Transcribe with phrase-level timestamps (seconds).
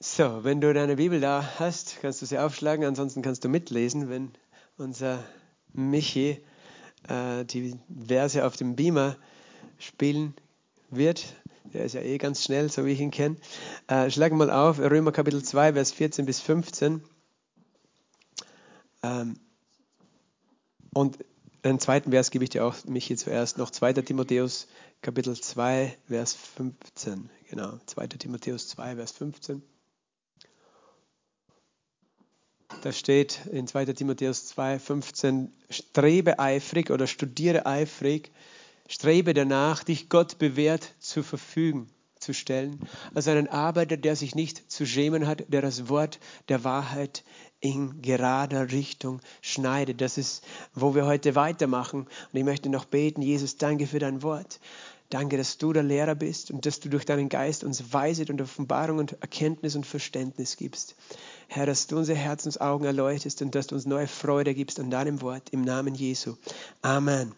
[0.00, 4.08] So, wenn du deine Bibel da hast, kannst du sie aufschlagen, ansonsten kannst du mitlesen,
[4.08, 4.30] wenn
[4.76, 5.24] unser
[5.72, 6.40] Michi
[7.08, 7.76] äh, die
[8.06, 9.16] Verse auf dem Beamer
[9.80, 10.34] spielen
[10.90, 11.34] wird.
[11.64, 13.38] Der ist ja eh ganz schnell, so wie ich ihn kenne.
[13.88, 17.02] Äh, schlag mal auf, Römer Kapitel 2, Vers 14 bis 15.
[19.02, 19.34] Ähm,
[20.94, 21.18] und
[21.64, 23.94] einen zweiten Vers gebe ich dir auch, Michi, zuerst noch 2.
[23.94, 24.68] Timotheus
[25.02, 27.28] Kapitel 2, Vers 15.
[27.50, 28.06] Genau, 2.
[28.06, 29.60] Timotheus 2, Vers 15.
[32.82, 33.86] Da steht in 2.
[33.86, 38.30] Timotheus 2, 15, strebe eifrig oder studiere eifrig,
[38.86, 41.88] strebe danach, dich Gott bewährt zur Verfügung
[42.20, 42.80] zu stellen,
[43.14, 47.24] als einen Arbeiter, der sich nicht zu schämen hat, der das Wort der Wahrheit
[47.60, 50.00] in gerader Richtung schneidet.
[50.00, 52.02] Das ist, wo wir heute weitermachen.
[52.02, 54.60] Und ich möchte noch beten, Jesus, danke für dein Wort.
[55.10, 58.42] Danke, dass du der Lehrer bist und dass du durch deinen Geist uns Weisheit und
[58.42, 60.96] Offenbarung und Erkenntnis und Verständnis gibst.
[61.48, 65.22] Herr, dass du unsere Herzensaugen erleuchtest und dass du uns neue Freude gibst an deinem
[65.22, 66.36] Wort im Namen Jesu.
[66.82, 67.34] Amen.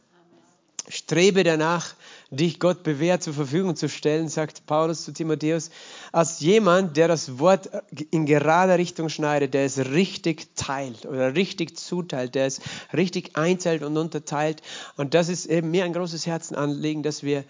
[0.91, 1.95] Strebe danach,
[2.31, 5.71] dich Gott bewährt zur Verfügung zu stellen, sagt Paulus zu Timotheus,
[6.13, 7.71] als jemand, der das Wort
[8.11, 12.61] in gerader Richtung schneidet, der es richtig teilt oder richtig zuteilt, der es
[12.93, 14.63] richtig einteilt und unterteilt.
[14.97, 17.45] Und das ist eben mir ein großes Herzenanliegen, dass wir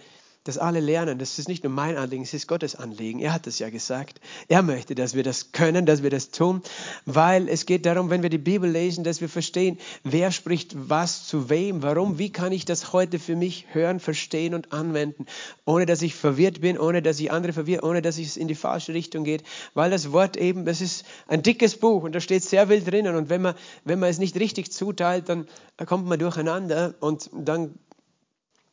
[0.45, 1.19] dass alle lernen.
[1.19, 3.21] Das ist nicht nur mein Anliegen, es ist Gottes Anliegen.
[3.21, 4.21] Er hat es ja gesagt.
[4.49, 6.63] Er möchte, dass wir das können, dass wir das tun,
[7.05, 11.27] weil es geht darum, wenn wir die Bibel lesen, dass wir verstehen, wer spricht was
[11.27, 15.27] zu wem, warum, wie kann ich das heute für mich hören, verstehen und anwenden,
[15.67, 18.55] ohne dass ich verwirrt bin, ohne dass ich andere verwirre, ohne dass es in die
[18.55, 19.43] falsche Richtung geht,
[19.75, 23.15] weil das Wort eben, das ist ein dickes Buch und da steht sehr viel drinnen
[23.15, 23.55] und wenn man,
[23.85, 25.47] wenn man es nicht richtig zuteilt, dann
[25.85, 27.75] kommt man durcheinander und dann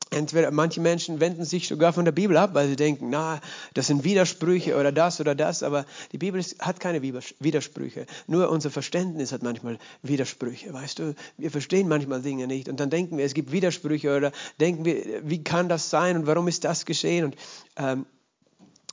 [0.09, 3.41] Entweder manche Menschen wenden sich sogar von der Bibel ab, weil sie denken, na,
[3.73, 8.05] das sind Widersprüche oder das oder das, aber die Bibel hat keine Widersprüche.
[8.25, 11.16] Nur unser Verständnis hat manchmal Widersprüche, weißt du?
[11.38, 14.31] Wir verstehen manchmal Dinge nicht und dann denken wir, es gibt Widersprüche oder
[14.62, 17.25] denken wir, wie kann das sein und warum ist das geschehen?
[17.25, 17.35] Und
[17.75, 18.06] ähm,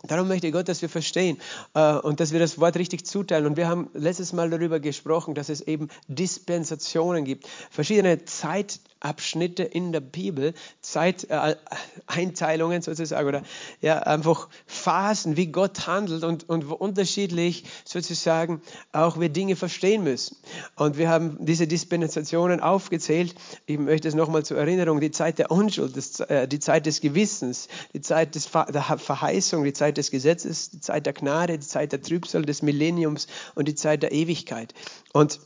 [0.06, 1.38] Darum möchte Gott, dass wir verstehen
[1.72, 3.47] äh, und dass wir das Wort richtig zuteilen.
[3.47, 9.62] Und wir haben letztes Mal darüber gesprochen, dass es eben Dispensationen gibt, verschiedene Zeit, Abschnitte
[9.62, 13.42] in der Bibel, Zeiteinteilungen sozusagen oder
[13.81, 20.04] ja, einfach Phasen, wie Gott handelt und, und wo unterschiedlich sozusagen auch wir Dinge verstehen
[20.04, 20.38] müssen.
[20.76, 23.34] Und wir haben diese Dispensationen aufgezählt.
[23.66, 27.00] Ich möchte es nochmal zur Erinnerung, die Zeit der Unschuld, das, äh, die Zeit des
[27.00, 31.66] Gewissens, die Zeit des, der Verheißung, die Zeit des Gesetzes, die Zeit der Gnade, die
[31.66, 34.72] Zeit der Trübsal, des Millenniums und die Zeit der Ewigkeit.
[35.12, 35.41] Und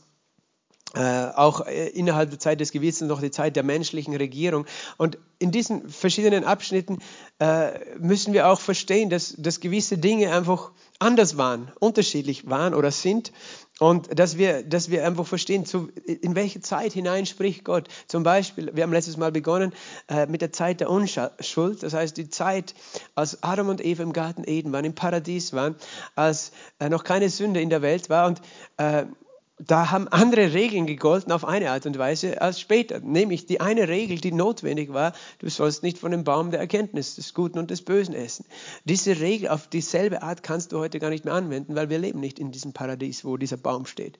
[0.95, 4.65] äh, auch äh, innerhalb der Zeit des Gewissens noch die Zeit der menschlichen Regierung.
[4.97, 6.99] Und in diesen verschiedenen Abschnitten
[7.39, 12.91] äh, müssen wir auch verstehen, dass, dass gewisse Dinge einfach anders waren, unterschiedlich waren oder
[12.91, 13.31] sind.
[13.79, 17.87] Und dass wir, dass wir einfach verstehen, zu, in welche Zeit hinein spricht Gott.
[18.07, 19.73] Zum Beispiel, wir haben letztes Mal begonnen
[20.09, 21.83] äh, mit der Zeit der Unschuld.
[21.83, 22.73] Das heißt, die Zeit,
[23.15, 25.75] als Adam und Eva im Garten Eden waren, im Paradies waren,
[26.15, 28.27] als äh, noch keine Sünde in der Welt war.
[28.27, 28.41] Und
[28.75, 29.05] äh,
[29.59, 32.99] da haben andere Regeln gegolten auf eine Art und Weise als später.
[33.01, 37.15] Nämlich die eine Regel, die notwendig war, du sollst nicht von dem Baum der Erkenntnis
[37.15, 38.45] des Guten und des Bösen essen.
[38.85, 42.21] Diese Regel auf dieselbe Art kannst du heute gar nicht mehr anwenden, weil wir leben
[42.21, 44.17] nicht in diesem Paradies, wo dieser Baum steht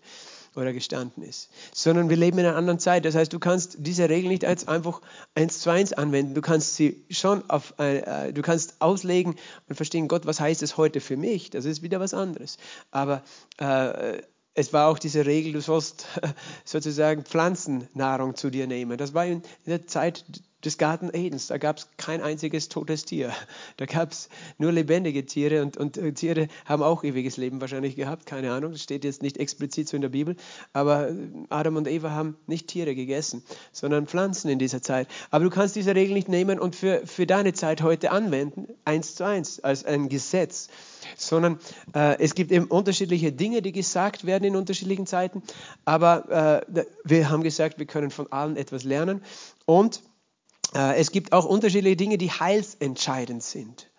[0.55, 3.05] oder gestanden ist, sondern wir leben in einer anderen Zeit.
[3.05, 4.99] Das heißt, du kannst diese Regel nicht als einfach
[5.35, 6.33] eins zu eins anwenden.
[6.33, 9.35] Du kannst sie schon auf, äh, du kannst auslegen
[9.69, 11.49] und verstehen, Gott, was heißt es heute für mich?
[11.49, 12.57] Das ist wieder was anderes.
[12.91, 13.23] Aber
[13.57, 14.21] äh,
[14.53, 16.07] es war auch diese Regel, du sollst
[16.65, 18.97] sozusagen Pflanzennahrung zu dir nehmen.
[18.97, 20.25] Das war in der Zeit
[20.65, 21.47] des Garten Edens.
[21.47, 23.33] Da gab es kein einziges totes Tier.
[23.77, 27.95] Da gab es nur lebendige Tiere und, und äh, Tiere haben auch ewiges Leben wahrscheinlich
[27.95, 28.25] gehabt.
[28.25, 30.35] Keine Ahnung, das steht jetzt nicht explizit so in der Bibel.
[30.73, 31.11] Aber
[31.49, 35.07] Adam und Eva haben nicht Tiere gegessen, sondern Pflanzen in dieser Zeit.
[35.31, 39.15] Aber du kannst diese Regel nicht nehmen und für, für deine Zeit heute anwenden, eins
[39.15, 40.69] zu eins, als ein Gesetz
[41.15, 41.59] sondern
[41.95, 45.41] äh, es gibt eben unterschiedliche Dinge, die gesagt werden in unterschiedlichen Zeiten.
[45.85, 49.21] Aber äh, wir haben gesagt, wir können von allen etwas lernen.
[49.65, 50.08] Und äh,
[50.73, 53.89] es gibt auch unterschiedliche Dinge, die heilsentscheidend sind.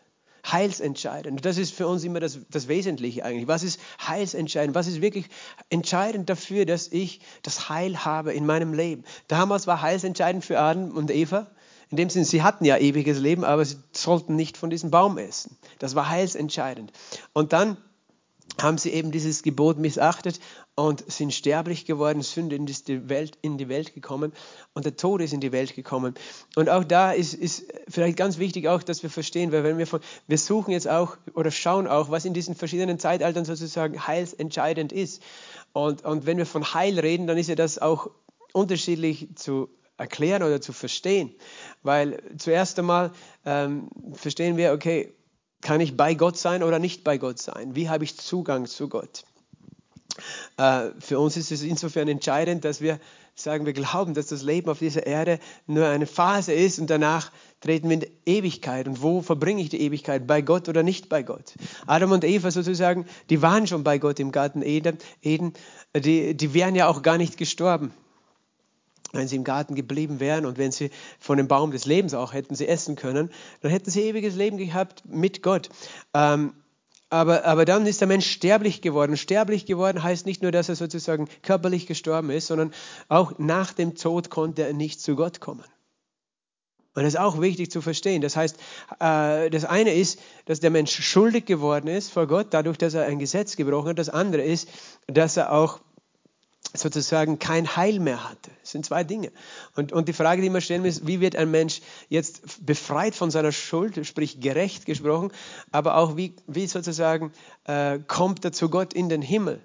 [0.46, 1.44] Heilsentscheidend.
[1.44, 3.46] Das ist für uns immer das, das Wesentliche eigentlich.
[3.46, 4.75] Was ist heilsentscheidend?
[4.75, 5.26] Was ist wirklich
[5.69, 9.05] entscheidend dafür, dass ich das Heil habe in meinem Leben?
[9.28, 11.50] Damals war heilsentscheidend für Adam und Eva,
[11.90, 15.19] in dem Sinne, sie hatten ja ewiges Leben, aber sie sollten nicht von diesem Baum
[15.19, 15.56] essen.
[15.81, 16.93] Das war heilsentscheidend.
[17.32, 17.76] Und dann
[18.62, 20.40] haben sie eben dieses Gebot missachtet
[20.80, 24.32] und sind sterblich geworden, Sünde in die Welt, in die Welt gekommen
[24.72, 26.14] und der Tod ist in die Welt gekommen.
[26.56, 29.86] Und auch da ist, ist vielleicht ganz wichtig auch, dass wir verstehen, weil wenn wir
[29.86, 34.90] von, wir suchen jetzt auch oder schauen auch, was in diesen verschiedenen Zeitaltern sozusagen heilsentscheidend
[34.90, 35.22] ist.
[35.72, 38.10] Und, und wenn wir von Heil reden, dann ist ja das auch
[38.54, 39.68] unterschiedlich zu
[39.98, 41.34] erklären oder zu verstehen.
[41.82, 43.12] Weil zuerst einmal
[43.44, 45.12] ähm, verstehen wir, okay,
[45.60, 47.74] kann ich bei Gott sein oder nicht bei Gott sein?
[47.74, 49.24] Wie habe ich Zugang zu Gott?
[50.56, 52.99] Äh, für uns ist es insofern entscheidend, dass wir
[53.34, 57.32] sagen, wir glauben, dass das Leben auf dieser Erde nur eine Phase ist und danach
[57.61, 58.87] treten wir in die Ewigkeit.
[58.87, 60.26] Und wo verbringe ich die Ewigkeit?
[60.26, 61.55] Bei Gott oder nicht bei Gott?
[61.87, 64.99] Adam und Eva sozusagen, die waren schon bei Gott im Garten Eden.
[65.22, 65.55] Eden
[65.96, 67.93] die, die wären ja auch gar nicht gestorben
[69.12, 72.32] wenn sie im Garten geblieben wären und wenn sie von dem Baum des Lebens auch
[72.32, 73.31] hätten sie essen können,
[73.61, 75.69] dann hätten sie ewiges Leben gehabt mit Gott.
[76.14, 76.52] Ähm,
[77.10, 79.16] aber, aber dann ist der Mensch sterblich geworden.
[79.16, 82.72] Sterblich geworden heißt nicht nur, dass er sozusagen körperlich gestorben ist, sondern
[83.08, 85.64] auch nach dem Tod konnte er nicht zu Gott kommen.
[86.94, 88.20] Und das ist auch wichtig zu verstehen.
[88.20, 88.56] Das heißt,
[88.98, 93.06] äh, das eine ist, dass der Mensch schuldig geworden ist vor Gott, dadurch, dass er
[93.06, 93.98] ein Gesetz gebrochen hat.
[93.98, 94.68] Das andere ist,
[95.06, 95.80] dass er auch
[96.74, 98.50] sozusagen kein Heil mehr hatte.
[98.60, 99.32] Das sind zwei Dinge.
[99.76, 103.30] Und, und die Frage, die man stellen muss, wie wird ein Mensch jetzt befreit von
[103.30, 105.32] seiner Schuld, sprich gerecht gesprochen,
[105.72, 107.32] aber auch wie, wie sozusagen
[107.64, 109.60] äh, kommt er zu Gott in den Himmel?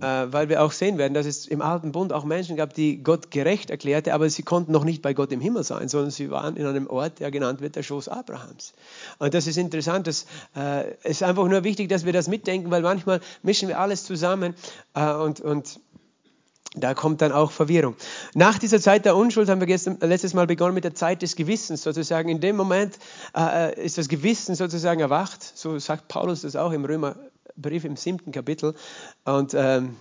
[0.00, 3.02] Äh, weil wir auch sehen werden, dass es im Alten Bund auch Menschen gab, die
[3.02, 6.30] Gott gerecht erklärte, aber sie konnten noch nicht bei Gott im Himmel sein, sondern sie
[6.30, 8.74] waren in einem Ort, der genannt wird der Schoß Abrahams.
[9.18, 12.82] Und das ist interessant, das äh, ist einfach nur wichtig, dass wir das mitdenken, weil
[12.82, 14.54] manchmal mischen wir alles zusammen
[14.94, 15.80] äh, und, und
[16.80, 17.94] da kommt dann auch Verwirrung.
[18.34, 21.36] Nach dieser Zeit der Unschuld haben wir gestern, letztes Mal begonnen mit der Zeit des
[21.36, 21.82] Gewissens.
[21.82, 22.98] Sozusagen in dem Moment
[23.36, 25.42] äh, ist das Gewissen sozusagen erwacht.
[25.42, 28.74] So sagt Paulus das auch im Römerbrief im siebten Kapitel.
[29.24, 29.96] Und ähm,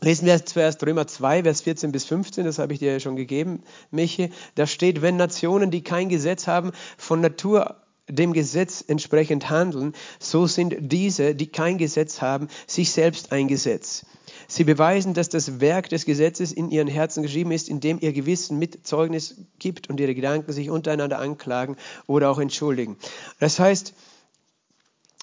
[0.00, 2.44] lesen wir zuerst Römer 2, Vers 14 bis 15.
[2.44, 4.32] Das habe ich dir ja schon gegeben, Michi.
[4.54, 7.76] Da steht, wenn Nationen, die kein Gesetz haben, von Natur
[8.08, 14.04] dem Gesetz entsprechend handeln, so sind diese, die kein Gesetz haben, sich selbst ein Gesetz.
[14.46, 18.58] Sie beweisen, dass das Werk des Gesetzes in ihren Herzen geschrieben ist, indem ihr Gewissen
[18.58, 21.76] mit Zeugnis gibt und ihre Gedanken sich untereinander anklagen
[22.06, 22.96] oder auch entschuldigen.
[23.40, 23.94] Das heißt,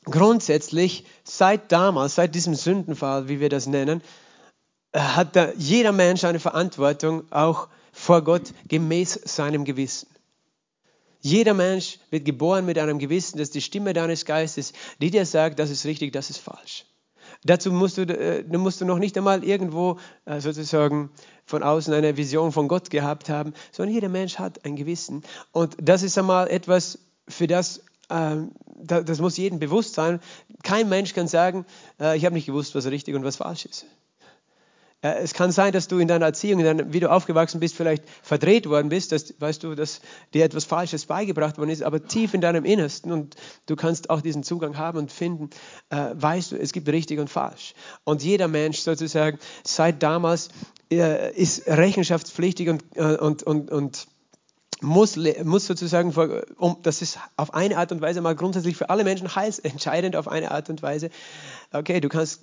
[0.06, 4.02] grundsätzlich, seit damals, seit diesem Sündenfall, wie wir das nennen,
[4.94, 10.08] hat da jeder Mensch eine Verantwortung, auch vor Gott, gemäß seinem Gewissen.
[11.22, 15.60] Jeder Mensch wird geboren mit einem Gewissen, das die Stimme deines Geistes, die dir sagt,
[15.60, 16.86] das ist richtig, das ist falsch.
[17.44, 21.10] Dazu musst du, äh, musst du noch nicht einmal irgendwo äh, sozusagen
[21.46, 25.24] von außen eine Vision von Gott gehabt haben, sondern jeder Mensch hat ein Gewissen.
[25.52, 28.36] Und das ist einmal etwas, für das, äh,
[28.78, 30.20] das muss jedem bewusst sein.
[30.64, 31.66] Kein Mensch kann sagen,
[32.00, 33.86] äh, ich habe nicht gewusst, was richtig und was falsch ist.
[35.01, 36.59] Äh, es kann sein, dass du in deiner Erziehung,
[36.94, 40.01] wie du aufgewachsen bist, vielleicht verdreht worden bist, dass, weißt du, dass
[40.33, 44.21] dir etwas Falsches beigebracht worden ist, aber tief in deinem Innersten und du kannst auch
[44.21, 45.50] diesen Zugang haben und finden,
[45.89, 47.74] äh, weißt du, es gibt richtig und falsch.
[48.03, 50.50] Und jeder Mensch sozusagen seit damals
[50.92, 54.07] äh, ist rechenschaftspflichtig und, äh, und, und, und
[54.81, 56.12] muss, muss sozusagen,
[56.57, 60.27] um, das ist auf eine Art und Weise mal grundsätzlich für alle Menschen heilsentscheidend auf
[60.27, 61.12] eine Art und Weise.
[61.71, 62.42] Okay, du kannst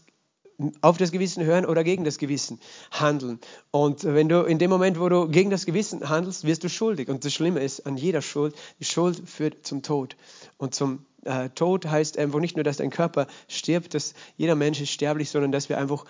[0.80, 2.58] auf das Gewissen hören oder gegen das Gewissen
[2.90, 3.38] handeln.
[3.70, 7.08] Und wenn du in dem Moment, wo du gegen das Gewissen handelst, wirst du schuldig.
[7.08, 10.16] Und das Schlimme ist an jeder Schuld, die Schuld führt zum Tod.
[10.56, 14.80] Und zum äh, Tod heißt einfach nicht nur, dass dein Körper stirbt, dass jeder Mensch
[14.80, 16.04] ist sterblich, sondern dass wir einfach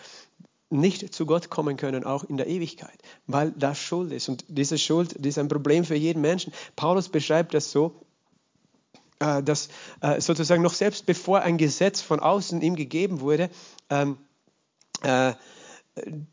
[0.70, 4.28] nicht zu Gott kommen können, auch in der Ewigkeit, weil das Schuld ist.
[4.28, 6.52] Und diese Schuld, die ist ein Problem für jeden Menschen.
[6.76, 8.02] Paulus beschreibt das so,
[9.20, 9.68] äh, dass
[10.00, 13.50] äh, sozusagen noch selbst bevor ein Gesetz von außen ihm gegeben wurde,
[13.90, 14.18] ähm,
[15.02, 15.34] äh,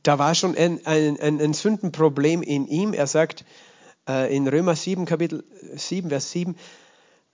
[0.04, 2.94] da war schon ein, ein, ein, Sündenproblem in ihm.
[2.94, 3.46] Er sagt
[4.08, 5.44] äh, in Römer 7, Kapitel
[5.76, 6.56] 7, Vers 7,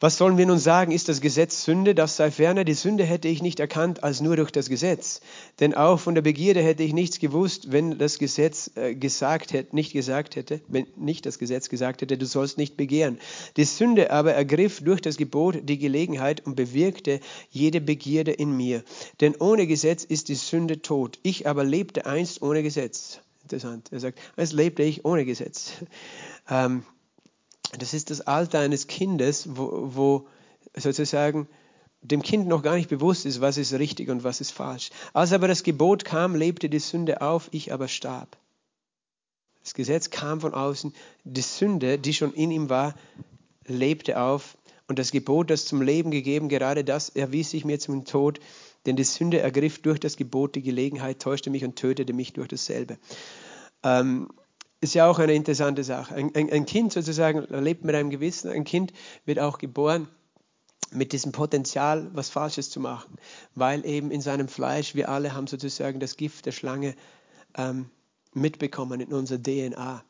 [0.01, 0.91] was sollen wir nun sagen?
[0.91, 1.93] Ist das Gesetz Sünde?
[1.93, 2.63] Das sei ferner.
[2.63, 5.21] Die Sünde hätte ich nicht erkannt als nur durch das Gesetz.
[5.59, 9.75] Denn auch von der Begierde hätte ich nichts gewusst, wenn das Gesetz äh, gesagt hätte,
[9.75, 13.19] nicht gesagt hätte, wenn nicht das Gesetz gesagt hätte, du sollst nicht begehren.
[13.57, 17.19] Die Sünde aber ergriff durch das Gebot die Gelegenheit und bewirkte
[17.51, 18.83] jede Begierde in mir.
[19.19, 21.19] Denn ohne Gesetz ist die Sünde tot.
[21.21, 23.19] Ich aber lebte einst ohne Gesetz.
[23.43, 23.89] Interessant.
[23.91, 25.73] Er sagt, als lebte ich ohne Gesetz.
[26.49, 26.85] Ähm,
[27.77, 30.27] das ist das Alter eines Kindes, wo, wo
[30.75, 31.47] sozusagen
[32.01, 34.89] dem Kind noch gar nicht bewusst ist, was ist richtig und was ist falsch.
[35.13, 38.37] Als aber das Gebot kam, lebte die Sünde auf, ich aber starb.
[39.63, 42.95] Das Gesetz kam von außen, die Sünde, die schon in ihm war,
[43.67, 48.03] lebte auf und das Gebot, das zum Leben gegeben, gerade das erwies sich mir zum
[48.05, 48.39] Tod,
[48.87, 52.47] denn die Sünde ergriff durch das Gebot die Gelegenheit, täuschte mich und tötete mich durch
[52.47, 52.97] dasselbe.
[53.83, 54.29] Ähm,
[54.81, 56.15] ist ja auch eine interessante Sache.
[56.15, 58.91] Ein, ein, ein Kind sozusagen lebt mit einem Gewissen, ein Kind
[59.25, 60.07] wird auch geboren
[60.91, 63.15] mit diesem Potenzial, was Falsches zu machen,
[63.55, 66.95] weil eben in seinem Fleisch, wir alle haben sozusagen das Gift der Schlange
[67.55, 67.89] ähm,
[68.33, 70.03] mitbekommen in unserer DNA.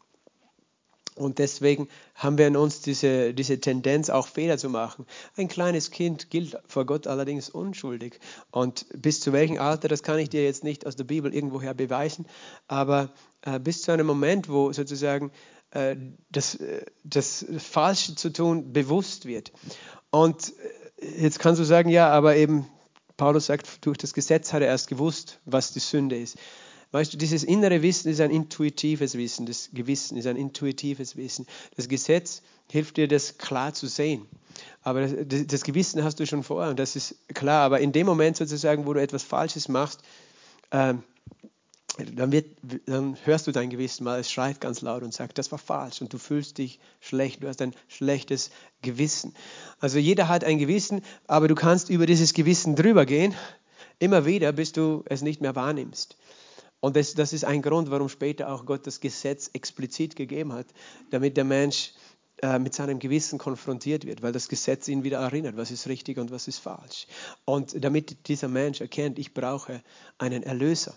[1.21, 5.05] Und deswegen haben wir in uns diese, diese Tendenz, auch Fehler zu machen.
[5.37, 8.19] Ein kleines Kind gilt vor Gott allerdings unschuldig.
[8.49, 11.73] Und bis zu welchem Alter, das kann ich dir jetzt nicht aus der Bibel irgendwoher
[11.73, 12.25] beweisen,
[12.67, 13.09] aber
[13.43, 15.31] äh, bis zu einem Moment, wo sozusagen
[15.71, 15.95] äh,
[16.31, 16.57] das,
[17.03, 19.51] das Falsche zu tun bewusst wird.
[20.09, 20.53] Und
[20.97, 22.67] äh, jetzt kannst du sagen, ja, aber eben,
[23.17, 26.37] Paulus sagt, durch das Gesetz hat er erst gewusst, was die Sünde ist.
[26.91, 31.47] Weißt du, dieses innere Wissen ist ein intuitives Wissen, das Gewissen ist ein intuitives Wissen.
[31.77, 34.25] Das Gesetz hilft dir, das klar zu sehen.
[34.83, 37.63] Aber das, das Gewissen hast du schon vorher und das ist klar.
[37.63, 40.01] Aber in dem Moment sozusagen, wo du etwas Falsches machst,
[40.71, 41.03] ähm,
[41.97, 42.47] dann, wird,
[42.85, 46.01] dann, hörst du dein Gewissen mal, es schreit ganz laut und sagt, das war falsch
[46.01, 49.33] und du fühlst dich schlecht, du hast ein schlechtes Gewissen.
[49.79, 53.33] Also jeder hat ein Gewissen, aber du kannst über dieses Gewissen drüber gehen,
[53.99, 56.15] immer wieder, bis du es nicht mehr wahrnimmst.
[56.81, 60.65] Und das, das ist ein Grund, warum später auch Gott das Gesetz explizit gegeben hat,
[61.11, 61.93] damit der Mensch
[62.41, 66.17] äh, mit seinem Gewissen konfrontiert wird, weil das Gesetz ihn wieder erinnert, was ist richtig
[66.17, 67.05] und was ist falsch.
[67.45, 69.83] Und damit dieser Mensch erkennt, ich brauche
[70.17, 70.95] einen Erlöser.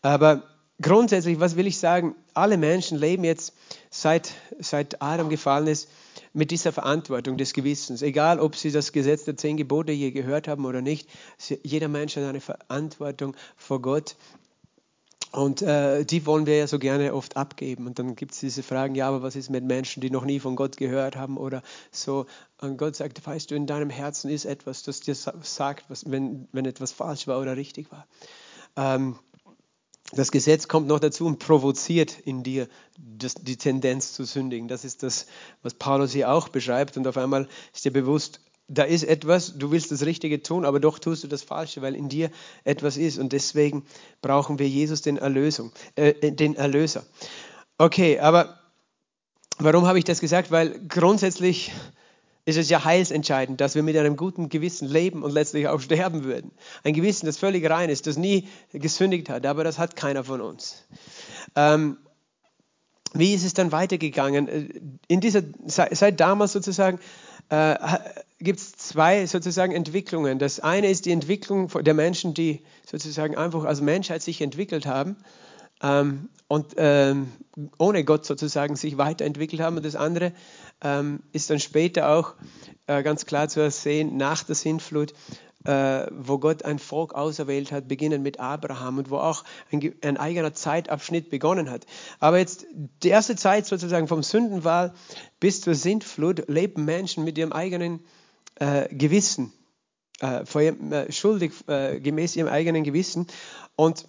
[0.00, 0.44] Aber
[0.80, 2.14] grundsätzlich, was will ich sagen?
[2.32, 3.52] Alle Menschen leben jetzt,
[3.90, 5.90] seit, seit Adam gefallen ist,
[6.32, 8.00] mit dieser Verantwortung des Gewissens.
[8.00, 11.08] Egal, ob sie das Gesetz der zehn Gebote je gehört haben oder nicht,
[11.62, 14.16] jeder Mensch hat eine Verantwortung vor Gott
[15.30, 17.86] und äh, die wollen wir ja so gerne oft abgeben.
[17.86, 20.40] Und dann gibt es diese Fragen, ja, aber was ist mit Menschen, die noch nie
[20.40, 22.26] von Gott gehört haben oder so.
[22.60, 26.48] Und Gott sagt, weißt du, in deinem Herzen ist etwas, das dir sagt, was, wenn,
[26.52, 28.06] wenn etwas falsch war oder richtig war.
[28.76, 29.18] Ähm,
[30.12, 32.66] das Gesetz kommt noch dazu und provoziert in dir
[32.96, 34.66] das, die Tendenz zu sündigen.
[34.66, 35.26] Das ist das,
[35.62, 36.96] was Paulus hier auch beschreibt.
[36.96, 40.78] Und auf einmal ist dir bewusst, da ist etwas, du willst das Richtige tun, aber
[40.78, 42.30] doch tust du das Falsche, weil in dir
[42.64, 43.18] etwas ist.
[43.18, 43.84] Und deswegen
[44.20, 47.04] brauchen wir Jesus, den, Erlösung, äh, den Erlöser.
[47.78, 48.60] Okay, aber
[49.58, 50.50] warum habe ich das gesagt?
[50.50, 51.72] Weil grundsätzlich
[52.44, 56.24] ist es ja heilsentscheidend, dass wir mit einem guten Gewissen leben und letztlich auch sterben
[56.24, 56.50] würden.
[56.82, 60.40] Ein Gewissen, das völlig rein ist, das nie gesündigt hat, aber das hat keiner von
[60.40, 60.84] uns.
[61.56, 61.98] Ähm,
[63.14, 64.98] wie ist es dann weitergegangen?
[65.08, 66.98] In dieser, seit damals sozusagen
[67.50, 67.76] äh,
[68.40, 70.38] gibt es zwei sozusagen Entwicklungen.
[70.38, 75.16] Das eine ist die Entwicklung der Menschen, die sozusagen einfach als Menschheit sich entwickelt haben
[75.82, 77.32] ähm, und ähm,
[77.78, 79.76] ohne Gott sozusagen sich weiterentwickelt haben.
[79.76, 80.32] Und das andere
[80.82, 82.34] ähm, ist dann später auch
[82.86, 85.12] äh, ganz klar zu sehen nach der Sintflut,
[85.68, 90.16] äh, wo Gott ein Volk auserwählt hat, beginnen mit Abraham und wo auch ein, ein,
[90.16, 91.84] eigener Zeitabschnitt begonnen hat.
[92.20, 92.64] Aber jetzt
[93.02, 94.94] die erste Zeit sozusagen vom Sündenwahl
[95.40, 98.00] bis zur Sintflut leben Menschen mit ihrem eigenen
[98.54, 99.52] äh, Gewissen,
[100.20, 103.26] äh, ihrem, äh, schuldig äh, gemäß ihrem eigenen Gewissen.
[103.76, 104.08] Und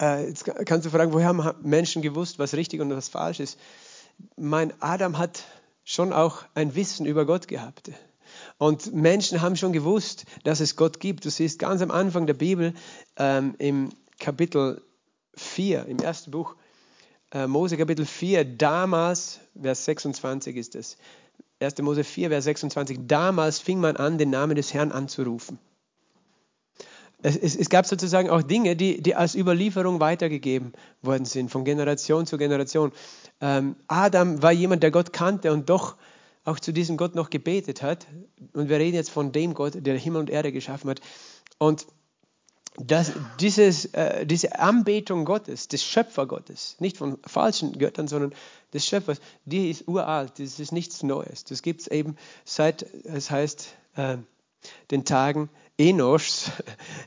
[0.00, 3.60] äh, jetzt kannst du fragen, woher haben Menschen gewusst, was richtig und was falsch ist?
[4.36, 5.44] Mein Adam hat
[5.84, 7.92] schon auch ein Wissen über Gott gehabt.
[8.62, 11.24] Und Menschen haben schon gewusst, dass es Gott gibt.
[11.24, 12.74] Du siehst ganz am Anfang der Bibel
[13.16, 13.88] ähm, im
[14.20, 14.80] Kapitel
[15.34, 16.54] 4, im ersten Buch
[17.32, 20.96] äh, Mose Kapitel 4, damals, Vers 26 ist es,
[21.58, 21.78] 1.
[21.78, 25.58] Mose 4, Vers 26, damals fing man an, den Namen des Herrn anzurufen.
[27.20, 31.64] Es, es, es, gab sozusagen auch Dinge, die, die, als Überlieferung weitergegeben worden sind, von
[31.64, 32.92] Generation zu Generation.
[33.40, 35.96] Ähm, Adam war jemand, der Gott kannte und doch
[36.44, 38.06] auch zu diesem Gott noch gebetet hat.
[38.52, 41.00] Und wir reden jetzt von dem Gott, der Himmel und Erde geschaffen hat.
[41.58, 41.86] Und
[42.76, 48.32] das, dieses, äh, diese Anbetung Gottes, des Schöpfergottes, nicht von falschen Göttern, sondern
[48.72, 51.44] des Schöpfers, die ist uralt, das ist nichts Neues.
[51.44, 54.16] Das gibt es eben seit, es heißt, äh,
[54.90, 56.50] den Tagen Enoschs.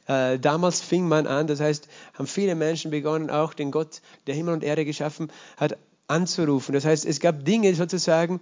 [0.08, 4.36] Äh, damals fing man an, das heißt, haben viele Menschen begonnen, auch den Gott, der
[4.36, 6.74] Himmel und Erde geschaffen hat, anzurufen.
[6.74, 8.40] Das heißt, es gab Dinge sozusagen,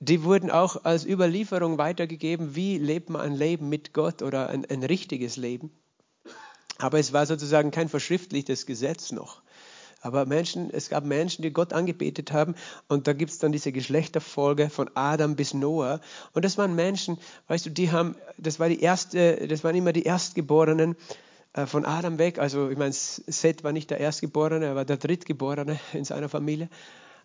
[0.00, 4.64] die wurden auch als Überlieferung weitergegeben, wie lebt man ein Leben mit Gott oder ein,
[4.66, 5.70] ein richtiges Leben.
[6.78, 9.42] Aber es war sozusagen kein verschriftlichtes Gesetz noch.
[10.04, 12.54] Aber Menschen, es gab Menschen, die Gott angebetet haben
[12.88, 16.00] und da gibt es dann diese Geschlechterfolge von Adam bis Noah.
[16.34, 17.16] Und das waren Menschen,
[17.48, 20.96] weißt du, die haben, das war die erste, das waren immer die Erstgeborenen
[21.54, 22.38] äh, von Adam weg.
[22.38, 26.68] Also ich meine, Seth war nicht der Erstgeborene, er war der Drittgeborene in seiner Familie.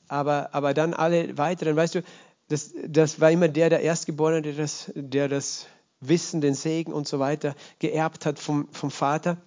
[0.07, 2.03] Aber, aber dann alle weiteren, weißt du,
[2.49, 5.67] das, das war immer der, der Erstgeborene, der das, der das
[6.01, 9.37] Wissen, den Segen und so weiter geerbt hat vom, vom Vater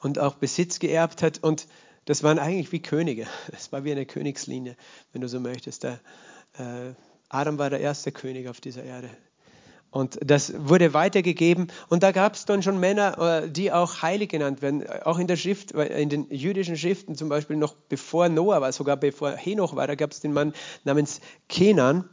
[0.00, 1.42] und auch Besitz geerbt hat.
[1.42, 1.66] Und
[2.04, 3.26] das waren eigentlich wie Könige.
[3.52, 4.76] Es war wie eine Königslinie,
[5.12, 5.82] wenn du so möchtest.
[5.82, 6.00] Der,
[6.54, 6.94] äh,
[7.28, 9.10] Adam war der erste König auf dieser Erde.
[9.90, 11.68] Und das wurde weitergegeben.
[11.88, 14.86] Und da gab es dann schon Männer, äh, die auch heilig genannt werden.
[15.04, 18.96] Auch in der Schrift, in den jüdischen Schriften zum Beispiel noch bevor Noah war, sogar
[18.96, 20.52] bevor Henoch war, da gab es den Mann
[20.84, 22.08] namens Kenan.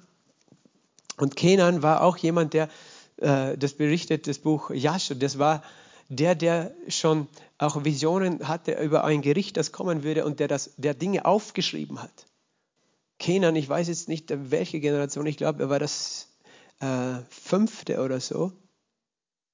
[1.18, 2.70] Und Kenan war auch jemand, der,
[3.18, 5.62] äh, das berichtet, das Buch Jascher, das war
[6.10, 7.28] der, der schon
[7.58, 12.02] auch Visionen hatte über ein Gericht, das kommen würde und der, das, der Dinge aufgeschrieben
[12.02, 12.28] hat.
[13.20, 16.33] Kenan, ich weiß jetzt nicht, welche Generation, ich glaube, er war das
[16.84, 18.52] äh, fünfte oder so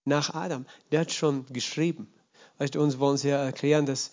[0.05, 0.65] nach Adam.
[0.91, 2.12] Der hat schon geschrieben.
[2.57, 4.12] Weißt du, uns wollen sie ja erklären, dass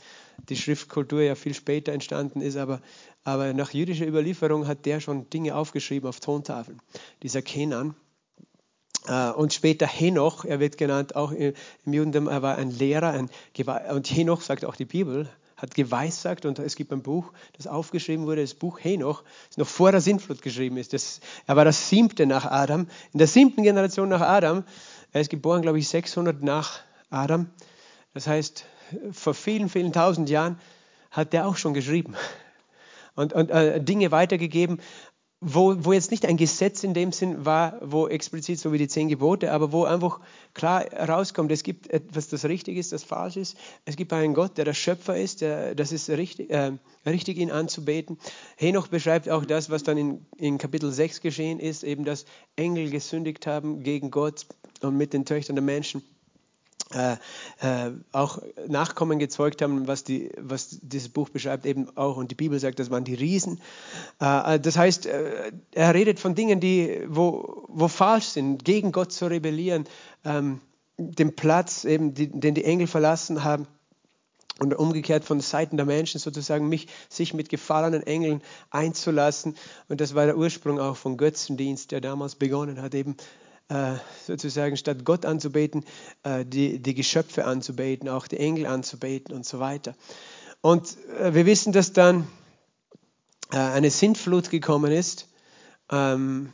[0.49, 2.83] die Schriftkultur ja viel später entstanden ist, aber,
[3.25, 6.81] aber nach jüdischer Überlieferung hat der schon Dinge aufgeschrieben auf Tontafeln.
[7.23, 7.95] Dieser Kenan.
[9.07, 11.55] Äh, und später Henoch, er wird genannt auch im
[11.87, 13.11] Judentum, er war ein Lehrer.
[13.11, 13.31] Ein
[13.91, 18.27] und Henoch sagt auch die Bibel, hat geweissagt und es gibt ein Buch, das aufgeschrieben
[18.27, 20.93] wurde, das Buch Henoch, das noch vor der Sintflut geschrieben ist.
[20.93, 24.65] Das, er war das siebte nach Adam, in der siebten Generation nach Adam.
[25.13, 27.49] Er ist geboren, glaube ich, 600 nach Adam.
[28.13, 28.65] Das heißt,
[29.13, 30.61] vor vielen, vielen tausend Jahren
[31.11, 32.15] hat er auch schon geschrieben
[33.17, 34.79] und, und äh, Dinge weitergegeben
[35.41, 38.89] wo, wo jetzt nicht ein Gesetz in dem Sinn war, wo explizit so wie die
[38.89, 40.21] zehn Gebote, aber wo einfach
[40.55, 43.57] klar herauskommt, es gibt etwas, das richtig ist, das falsch ist.
[43.85, 46.73] Es gibt einen Gott, der der Schöpfer ist, der, das ist richtig, äh,
[47.05, 48.19] richtig, ihn anzubeten.
[48.57, 52.25] Henoch beschreibt auch das, was dann in, in Kapitel 6 geschehen ist, eben dass
[52.57, 54.47] Engel gesündigt haben gegen Gott
[54.81, 56.03] und mit den Töchtern der Menschen
[56.95, 57.17] äh,
[57.61, 62.37] äh, auch Nachkommen gezeugt haben, was, die, was dieses Buch beschreibt, eben auch, und die
[62.37, 63.61] Bibel sagt, das waren die Riesen.
[64.21, 68.93] Äh, äh das heißt, äh, er redet von Dingen, die, wo, wo falsch sind, gegen
[68.93, 69.87] Gott zu rebellieren,
[70.25, 70.61] ähm,
[70.97, 73.67] den Platz, eben, die, den die Engel verlassen haben.
[74.59, 78.41] Und umgekehrt von Seiten der Menschen sozusagen mich, sich mit gefallenen Engeln
[78.71, 79.55] einzulassen.
[79.91, 83.17] Und das war der Ursprung auch von Götzendienst, der damals begonnen hat, eben
[84.25, 85.85] sozusagen statt Gott anzubeten,
[86.23, 89.95] äh, die, die Geschöpfe anzubeten, auch die Engel anzubeten und so weiter.
[90.61, 92.27] Und äh, wir wissen, dass dann
[93.49, 95.29] eine Sintflut gekommen ist.
[95.89, 96.53] Ähm,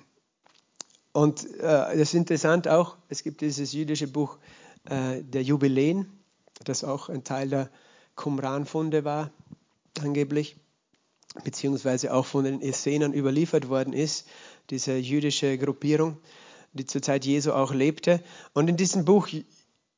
[1.13, 4.39] und das ist interessant auch, es gibt dieses jüdische Buch
[4.85, 6.07] der Jubiläen,
[6.65, 7.71] das auch ein Teil der
[8.17, 9.31] Qumran-Funde war,
[10.01, 10.57] angeblich,
[11.45, 14.27] beziehungsweise auch von den Essenern überliefert worden ist,
[14.71, 16.17] diese jüdische Gruppierung
[16.73, 18.23] die zur Zeit Jesu auch lebte.
[18.53, 19.29] Und in diesem Buch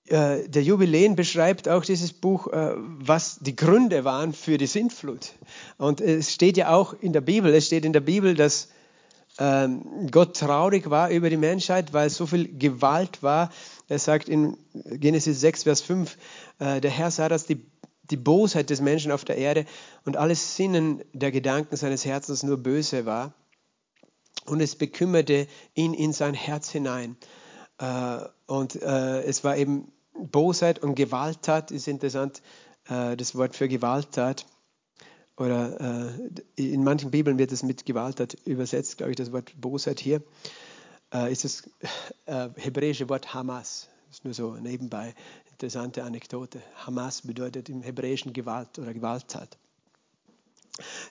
[0.07, 5.33] äh, der Jubiläen beschreibt auch dieses Buch, äh, was die Gründe waren für die Sintflut.
[5.79, 8.69] Und es steht ja auch in der Bibel, es steht in der Bibel, dass
[9.39, 13.51] ähm, Gott traurig war über die Menschheit, weil so viel Gewalt war.
[13.89, 16.19] Er sagt in Genesis 6, Vers 5,
[16.59, 17.65] äh, der Herr sah, dass die,
[18.11, 19.65] die Bosheit des Menschen auf der Erde
[20.05, 23.33] und alles Sinnen der Gedanken seines Herzens nur böse war
[24.47, 27.17] und es bekümmerte ihn in sein Herz hinein.
[27.79, 32.43] Äh, und äh, es war eben Bosheit und Gewalttat, ist interessant,
[32.89, 34.47] äh, das Wort für Gewalttat.
[35.37, 36.13] Oder
[36.55, 40.23] in manchen Bibeln wird es mit Gewalttat übersetzt, glaube ich, das Wort Bosheit hier.
[41.29, 41.69] ist das
[42.55, 43.89] hebräische Wort Hamas.
[44.07, 45.13] Das ist nur so nebenbei
[45.55, 46.61] interessante Anekdote.
[46.85, 49.57] Hamas bedeutet im Hebräischen Gewalt oder Gewalttat.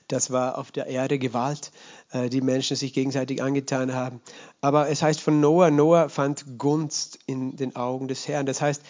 [0.08, 1.72] Das war auf der Erde Gewalt,
[2.12, 4.22] äh, die Menschen sich gegenseitig angetan haben.
[4.62, 8.46] Aber es heißt von Noah, Noah fand Gunst in den Augen des Herrn.
[8.46, 8.82] Das heißt,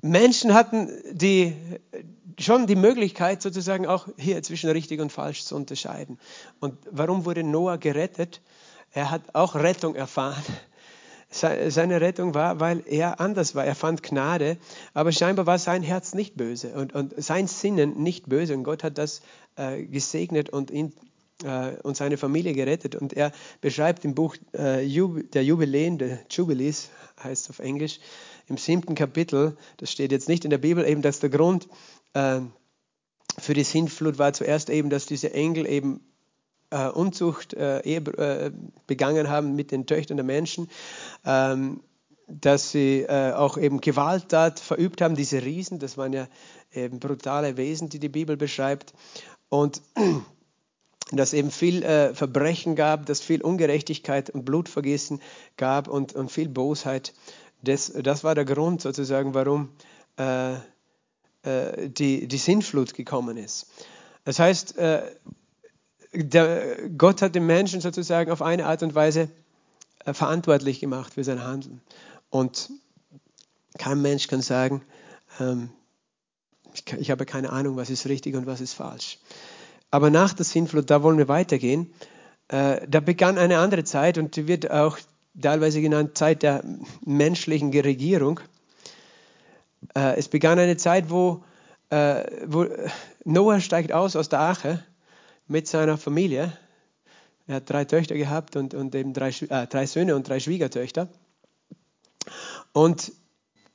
[0.00, 1.54] Menschen hatten die,
[2.38, 6.18] schon die Möglichkeit, sozusagen auch hier zwischen richtig und falsch zu unterscheiden.
[6.60, 8.40] Und warum wurde Noah gerettet?
[8.92, 10.44] Er hat auch Rettung erfahren
[11.34, 13.64] seine Rettung war, weil er anders war.
[13.64, 14.56] Er fand Gnade,
[14.92, 18.54] aber scheinbar war sein Herz nicht böse und, und sein Sinnen nicht böse.
[18.54, 19.20] Und Gott hat das
[19.56, 20.92] äh, gesegnet und ihn
[21.42, 22.94] äh, und seine Familie gerettet.
[22.94, 26.90] Und er beschreibt im Buch äh, der Jubiläen, der Jubilees,
[27.22, 27.98] heißt es auf Englisch,
[28.46, 31.68] im siebten Kapitel, das steht jetzt nicht in der Bibel, eben, dass der Grund
[32.12, 32.40] äh,
[33.38, 36.00] für die Sintflut war zuerst eben, dass diese Engel eben
[36.74, 38.50] äh, Unzucht äh, äh,
[38.86, 40.68] begangen haben mit den Töchtern der Menschen,
[41.24, 41.80] ähm,
[42.26, 46.26] dass sie äh, auch eben Gewalttat verübt haben, diese Riesen, das waren ja
[46.72, 48.92] eben brutale Wesen, die die Bibel beschreibt.
[49.48, 49.82] Und
[51.12, 55.20] dass eben viel äh, Verbrechen gab, dass viel Ungerechtigkeit und Blutvergießen
[55.56, 57.12] gab und, und viel Bosheit.
[57.62, 59.68] Das, das war der Grund sozusagen, warum
[60.18, 63.66] äh, äh, die, die Sinnflut gekommen ist.
[64.24, 65.02] Das heißt, äh,
[66.14, 69.28] der, Gott hat den Menschen sozusagen auf eine Art und Weise
[70.04, 71.80] äh, verantwortlich gemacht für sein Handeln.
[72.30, 72.70] Und
[73.78, 74.82] kein Mensch kann sagen,
[75.40, 75.70] ähm,
[76.72, 79.18] ich, ich habe keine Ahnung, was ist richtig und was ist falsch.
[79.90, 81.92] Aber nach der Sintflut, da wollen wir weitergehen.
[82.48, 84.98] Äh, da begann eine andere Zeit und die wird auch
[85.40, 86.62] teilweise genannt Zeit der
[87.04, 88.40] menschlichen Regierung.
[89.94, 91.44] Äh, es begann eine Zeit, wo,
[91.90, 92.66] äh, wo
[93.24, 94.84] Noah steigt aus aus der Arche
[95.46, 96.56] mit seiner Familie.
[97.46, 101.08] Er hat drei Töchter gehabt und, und eben drei, äh, drei Söhne und drei Schwiegertöchter.
[102.72, 103.12] Und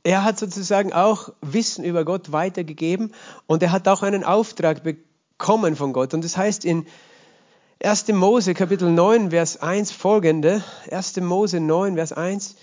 [0.03, 3.13] er hat sozusagen auch Wissen über Gott weitergegeben
[3.47, 6.13] und er hat auch einen Auftrag bekommen von Gott.
[6.13, 6.87] Und das heißt in
[7.83, 8.07] 1.
[8.09, 11.17] Mose Kapitel 9, Vers 1 folgende, 1.
[11.17, 12.55] Mose 9, Vers 1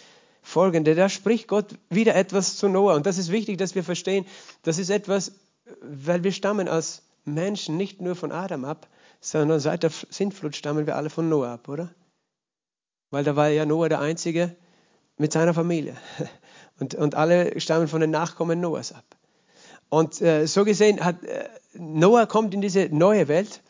[0.43, 2.95] folgende, da spricht Gott wieder etwas zu Noah.
[2.95, 4.27] Und das ist wichtig, dass wir verstehen,
[4.63, 5.33] das ist etwas,
[5.81, 8.89] weil wir stammen als Menschen nicht nur von Adam ab,
[9.21, 11.95] sondern seit der Sintflut stammen wir alle von Noah ab, oder?
[13.11, 14.57] Weil da war ja Noah der Einzige
[15.17, 15.97] mit seiner Familie.
[16.79, 19.17] Und, und alle stammen von den Nachkommen Noahs ab.
[19.89, 23.63] Und äh, so gesehen hat äh, Noah kommt in diese neue Welt,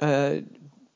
[0.00, 0.42] äh,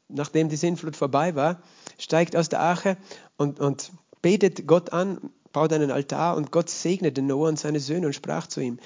[0.08, 1.62] nachdem die Sintflut vorbei war,
[1.98, 2.98] steigt aus der Arche
[3.38, 3.90] und, und
[4.20, 8.46] betet Gott an, baut einen Altar und Gott segnete Noah und seine Söhne und sprach
[8.48, 8.78] zu ihm,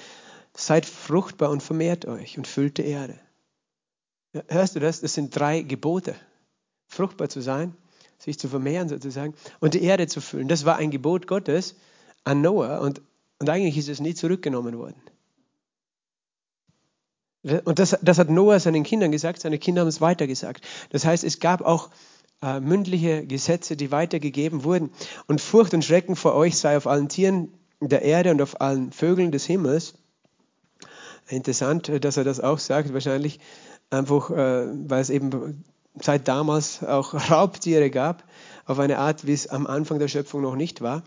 [0.55, 3.19] seid fruchtbar und vermehrt euch und füllt die Erde.
[4.47, 5.01] Hörst du das?
[5.01, 6.15] Das sind drei Gebote.
[6.87, 7.75] Fruchtbar zu sein,
[8.17, 10.47] sich zu vermehren sozusagen und die Erde zu füllen.
[10.47, 11.75] Das war ein Gebot Gottes
[12.23, 13.01] an Noah und,
[13.39, 15.01] und eigentlich ist es nie zurückgenommen worden.
[17.43, 20.63] Und das, das hat Noah seinen Kindern gesagt, seine Kinder haben es weitergesagt.
[20.91, 21.89] Das heißt, es gab auch
[22.41, 24.91] äh, mündliche Gesetze, die weitergegeben wurden.
[25.27, 28.91] Und Furcht und Schrecken vor euch sei auf allen Tieren der Erde und auf allen
[28.91, 29.95] Vögeln des Himmels.
[31.31, 33.39] Interessant, äh, dass er das auch sagt, wahrscheinlich
[33.89, 35.63] einfach, äh, weil es eben
[35.99, 38.23] seit damals auch Raubtiere gab,
[38.65, 41.03] auf eine Art, wie es am Anfang der Schöpfung noch nicht war.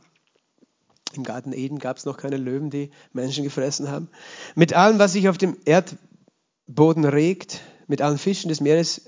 [1.15, 4.09] Im Garten Eden gab es noch keine Löwen, die Menschen gefressen haben.
[4.57, 9.03] Mit allem, was sich auf dem Erdboden regt, mit allen Fischen des Meeres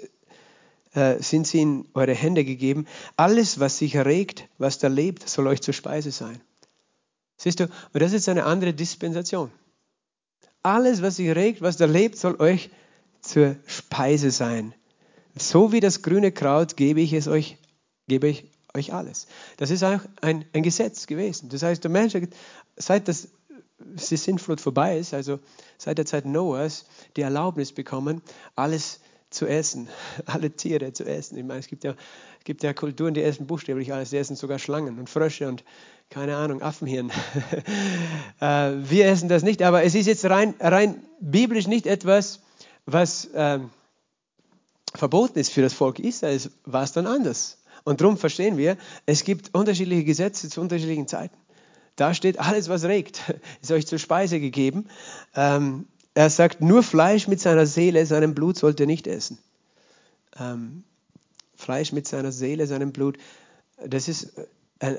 [0.93, 2.87] äh, sind sie in eure Hände gegeben.
[3.17, 6.41] Alles, was sich regt, was da lebt, soll euch zur Speise sein.
[7.39, 9.51] Siehst du, und das ist eine andere Dispensation.
[10.67, 12.71] Alles, was sich regt, was da lebt, soll euch
[13.21, 14.75] zur Speise sein.
[15.39, 17.57] So wie das grüne Kraut gebe ich es euch,
[18.09, 19.29] gebe ich euch alles.
[19.59, 21.51] Das ist auch ein, ein Gesetz gewesen.
[21.51, 22.15] Das heißt, der Mensch
[22.75, 23.29] seit das,
[23.95, 25.39] Sintflut vorbei ist, also
[25.79, 28.21] seit der Zeit Noahs, die Erlaubnis bekommen,
[28.57, 28.99] alles
[29.31, 29.89] zu essen,
[30.27, 31.39] alle Tiere zu essen.
[31.39, 31.93] Ich meine, es gibt ja,
[32.39, 35.63] es gibt ja Kulturen, die essen buchstäblich alles, die essen sogar Schlangen und Frösche und
[36.11, 37.11] keine Ahnung, Affenhirn.
[38.39, 42.41] Äh, wir essen das nicht, aber es ist jetzt rein, rein biblisch nicht etwas,
[42.85, 43.71] was ähm,
[44.95, 47.57] verboten ist für das Volk Israel, war es dann anders.
[47.85, 51.37] Und darum verstehen wir, es gibt unterschiedliche Gesetze zu unterschiedlichen Zeiten.
[51.97, 53.23] Da steht, alles, was regt,
[53.63, 54.87] ist euch zur Speise gegeben.
[55.35, 59.39] Ähm, er sagt, nur Fleisch mit seiner Seele, seinem Blut sollt ihr nicht essen.
[60.39, 60.85] Ähm,
[61.55, 63.17] Fleisch mit seiner Seele, seinem Blut,
[63.83, 64.33] das ist
[64.79, 64.99] ein,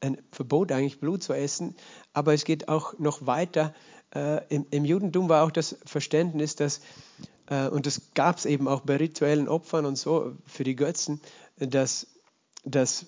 [0.00, 1.74] ein, Verbot eigentlich, Blut zu essen.
[2.12, 3.74] Aber es geht auch noch weiter.
[4.14, 6.80] Äh, im, im, Judentum war auch das Verständnis, dass,
[7.48, 11.20] äh, und das gab es eben auch bei rituellen Opfern und so für die Götzen,
[11.58, 12.06] dass
[12.66, 13.06] dass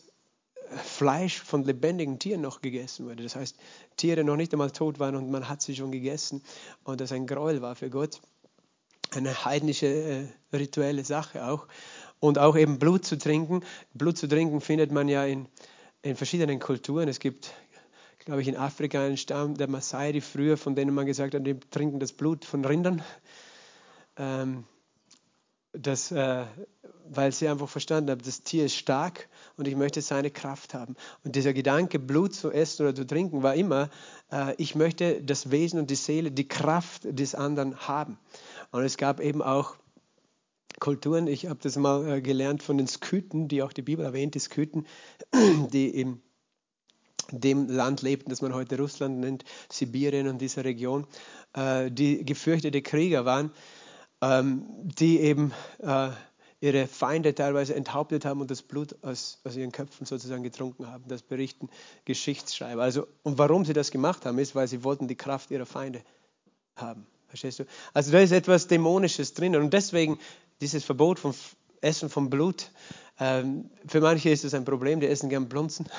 [0.70, 3.22] Fleisch von lebendigen Tieren noch gegessen wurde.
[3.22, 3.56] Das heißt,
[3.96, 6.42] Tiere noch nicht einmal tot waren und man hat sie schon gegessen
[6.84, 8.20] und das ein Gräuel war für Gott.
[9.14, 11.66] Eine heidnische äh, rituelle Sache auch.
[12.20, 13.62] Und auch eben Blut zu trinken.
[13.94, 15.46] Blut zu trinken findet man ja in,
[16.08, 17.08] in verschiedenen Kulturen.
[17.08, 17.52] Es gibt,
[18.18, 21.46] glaube ich, in Afrika einen Stamm der Maasai, die früher, von denen man gesagt hat,
[21.46, 23.02] die trinken das Blut von Rindern.
[24.16, 24.64] Ähm,
[25.72, 26.44] das, äh,
[27.10, 30.96] weil sie einfach verstanden haben, das Tier ist stark und ich möchte seine Kraft haben.
[31.24, 33.90] Und dieser Gedanke, Blut zu essen oder zu trinken, war immer,
[34.32, 38.18] äh, ich möchte das Wesen und die Seele, die Kraft des anderen haben.
[38.70, 39.76] Und es gab eben auch
[40.80, 44.34] Kulturen, ich habe das mal äh, gelernt von den Skythen, die auch die Bibel erwähnt,
[44.34, 44.86] die Skythen,
[45.72, 46.20] die in
[47.30, 51.06] dem Land lebten, das man heute Russland nennt, Sibirien und dieser Region,
[51.54, 53.52] äh, die gefürchtete Krieger waren
[54.20, 56.10] ähm, die eben äh,
[56.60, 61.04] ihre Feinde teilweise enthauptet haben und das Blut aus, aus ihren Köpfen sozusagen getrunken haben.
[61.06, 61.68] Das berichten
[62.04, 62.82] Geschichtsschreiber.
[62.82, 66.02] Also, und warum sie das gemacht haben, ist, weil sie wollten die Kraft ihrer Feinde
[66.74, 67.06] haben.
[67.28, 67.64] Verstehst du?
[67.92, 69.54] Also da ist etwas Dämonisches drin.
[69.54, 70.18] Und deswegen
[70.60, 71.34] dieses Verbot vom
[71.80, 72.70] Essen von Blut.
[73.20, 75.88] Ähm, für manche ist das ein Problem, die essen gern Blunzen.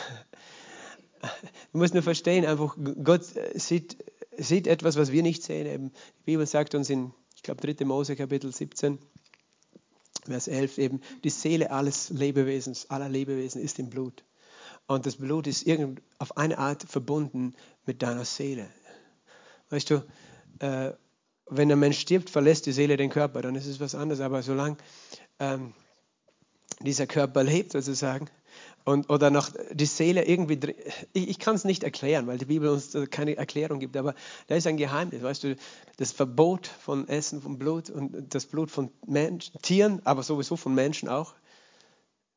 [1.73, 3.97] Du musst nur verstehen, einfach Gott sieht,
[4.37, 5.67] sieht etwas, was wir nicht sehen.
[5.67, 7.85] Eben, die Bibel sagt uns in ich glaube 3.
[7.85, 8.99] Mose Kapitel 17,
[10.25, 14.25] Vers 11 eben, die Seele alles Lebewesens, aller Lebewesen ist im Blut.
[14.87, 18.67] und das Blut ist irgend auf eine Art verbunden mit deiner Seele.
[19.69, 20.05] Weißt du,
[20.59, 20.91] äh,
[21.49, 24.21] wenn ein Mensch stirbt, verlässt die Seele den Körper, dann ist es was anderes.
[24.21, 24.77] Aber solange
[25.39, 25.73] ähm,
[26.81, 28.29] dieser Körper lebt, sozusagen,
[28.85, 30.59] und, oder noch die Seele irgendwie,
[31.13, 34.15] ich, ich kann es nicht erklären, weil die Bibel uns keine Erklärung gibt, aber
[34.47, 35.55] da ist ein Geheimnis, weißt du,
[35.97, 40.73] das Verbot von Essen von Blut und das Blut von Menschen, Tieren, aber sowieso von
[40.73, 41.35] Menschen auch.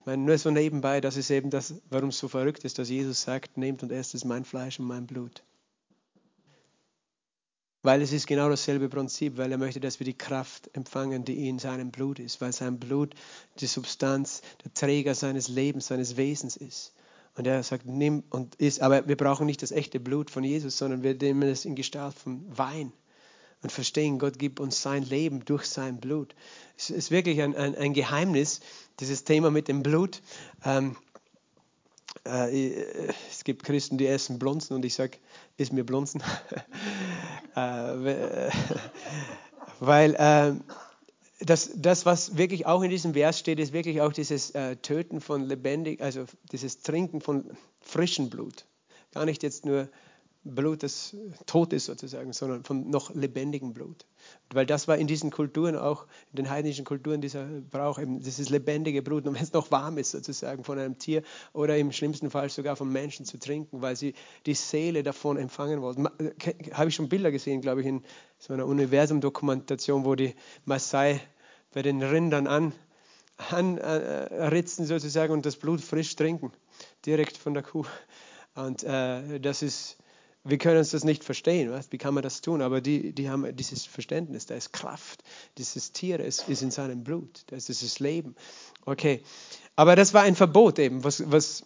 [0.00, 2.88] Ich meine, nur so nebenbei, das ist eben das, warum es so verrückt ist, dass
[2.88, 5.44] Jesus sagt, nehmt und esst es mein Fleisch und mein Blut.
[7.82, 11.48] Weil es ist genau dasselbe Prinzip, weil er möchte, dass wir die Kraft empfangen, die
[11.48, 13.14] in seinem Blut ist, weil sein Blut
[13.58, 16.92] die Substanz, der Träger seines Lebens, seines Wesens ist.
[17.34, 20.78] Und er sagt, nimm und isst, aber wir brauchen nicht das echte Blut von Jesus,
[20.78, 22.92] sondern wir nehmen es in Gestalt von Wein
[23.62, 26.34] und verstehen, Gott gibt uns sein Leben durch sein Blut.
[26.76, 28.60] Es ist wirklich ein, ein, ein Geheimnis,
[29.00, 30.20] dieses Thema mit dem Blut.
[30.64, 31.11] Ähm, äh,
[32.24, 35.18] es gibt Christen, die essen Blunzen und ich sage,
[35.56, 36.22] ist mir Blunzen.
[37.56, 38.50] äh,
[39.80, 40.52] weil äh,
[41.40, 45.20] das, das, was wirklich auch in diesem Vers steht, ist wirklich auch dieses äh, Töten
[45.20, 48.66] von lebendig, also dieses Trinken von frischem Blut.
[49.12, 49.88] Gar nicht jetzt nur
[50.44, 54.04] Blut, das tot ist sozusagen, sondern von noch lebendigem Blut.
[54.50, 58.48] Weil das war in diesen Kulturen auch, in den heidnischen Kulturen dieser Brauch, eben dieses
[58.48, 62.30] lebendige Blut, und wenn es noch warm ist sozusagen von einem Tier oder im schlimmsten
[62.30, 64.14] Fall sogar vom Menschen zu trinken, weil sie
[64.46, 66.06] die Seele davon empfangen wollten.
[66.72, 68.02] Habe ich schon Bilder gesehen, glaube ich, in
[68.38, 71.20] so einer Universum-Dokumentation, wo die Maasai
[71.72, 72.72] bei den Rindern an,
[73.36, 76.52] anritzen sozusagen und das Blut frisch trinken,
[77.06, 77.86] direkt von der Kuh.
[78.54, 79.98] Und äh, das ist
[80.44, 81.70] wir können uns das nicht verstehen.
[81.70, 81.92] Was?
[81.92, 82.62] Wie kann man das tun?
[82.62, 85.22] Aber die, die haben dieses Verständnis, da ist Kraft.
[85.58, 87.44] Dieses Tier ist, ist in seinem Blut.
[87.46, 88.34] Das ist das Leben.
[88.84, 89.22] Okay.
[89.76, 91.04] Aber das war ein Verbot eben.
[91.04, 91.64] Was, was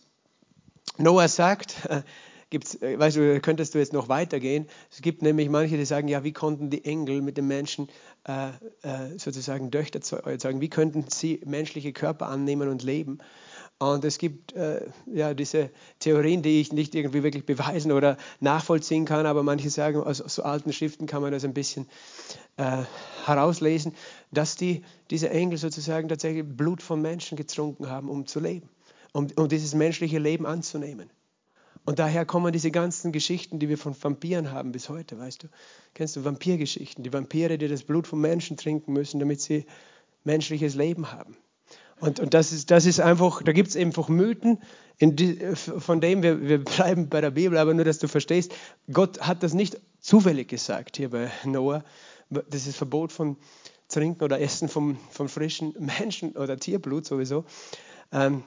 [0.99, 2.03] Noah sagt, äh,
[2.51, 4.69] gibt's, äh, weißt du, könntest du jetzt noch weitergehen.
[4.91, 7.89] Es gibt nämlich manche, die sagen, ja, wie konnten die Engel mit den Menschen
[8.29, 8.49] äh,
[8.83, 10.61] äh, sozusagen Töchter zeugen?
[10.61, 13.19] Wie könnten sie menschliche Körper annehmen und leben?
[13.79, 19.05] Und es gibt äh, ja diese Theorien, die ich nicht irgendwie wirklich beweisen oder nachvollziehen
[19.05, 21.87] kann, aber manche sagen, aus so alten Schriften kann man das ein bisschen
[22.57, 22.85] äh,
[23.27, 23.95] herauslesen,
[24.31, 28.71] dass die, diese Engel sozusagen tatsächlich Blut von Menschen getrunken haben, um zu leben,
[29.13, 31.11] um, um dieses menschliche Leben anzunehmen.
[31.85, 35.49] Und daher kommen diese ganzen Geschichten, die wir von Vampiren haben bis heute, weißt du.
[35.93, 37.05] Kennst du Vampirgeschichten?
[37.05, 39.67] Die Vampire, die das Blut von Menschen trinken müssen, damit sie
[40.25, 41.37] menschliches Leben haben.
[42.01, 44.59] Und, und das, ist, das ist einfach, da gibt es einfach Mythen,
[45.01, 48.53] die, von denen wir, wir bleiben bei der Bibel, aber nur, dass du verstehst,
[48.93, 51.85] Gott hat das nicht zufällig gesagt hier bei Noah.
[52.29, 53.37] Das ist Verbot von
[53.89, 57.45] Trinken oder Essen vom, von frischen Menschen oder Tierblut sowieso.
[58.13, 58.43] Ähm,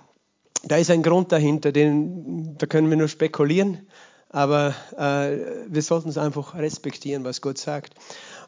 [0.64, 3.88] da ist ein Grund dahinter, den, da können wir nur spekulieren,
[4.30, 7.94] aber äh, wir sollten es einfach respektieren, was Gott sagt.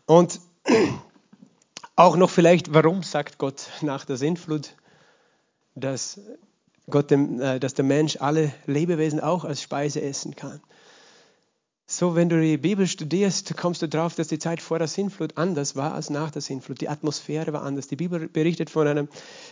[0.06, 0.42] Und
[1.96, 4.76] auch noch vielleicht, warum sagt Gott nach der Sintflut,
[5.76, 6.20] dass,
[6.90, 10.62] Gott dem, äh, dass der Mensch alle Lebewesen auch als Speise essen kann.
[11.88, 15.38] So, wenn du die Bibel studierst, kommst du darauf, dass die Zeit vor der Sintflut
[15.38, 16.80] anders war als nach der Sintflut.
[16.80, 17.88] Die Atmosphäre war anders.
[17.88, 19.10] Die Bibel berichtet von einem,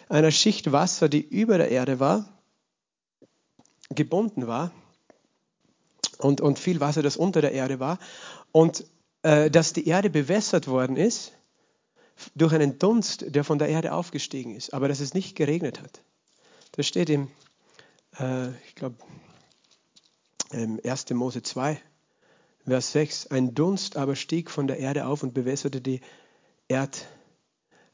[0.07, 2.29] einer Schicht Wasser, die über der Erde war,
[3.89, 4.71] gebunden war
[6.17, 7.99] und, und viel Wasser, das unter der Erde war.
[8.53, 8.85] Und
[9.23, 11.33] äh, dass die Erde bewässert worden ist
[12.35, 16.01] durch einen Dunst, der von der Erde aufgestiegen ist, aber dass es nicht geregnet hat.
[16.73, 17.29] Das steht im,
[18.19, 18.95] äh, ich glaube,
[20.51, 21.09] 1.
[21.11, 21.79] Mose 2,
[22.65, 23.27] Vers 6.
[23.27, 26.01] Ein Dunst aber stieg von der Erde auf und bewässerte die,
[26.67, 27.07] Erd,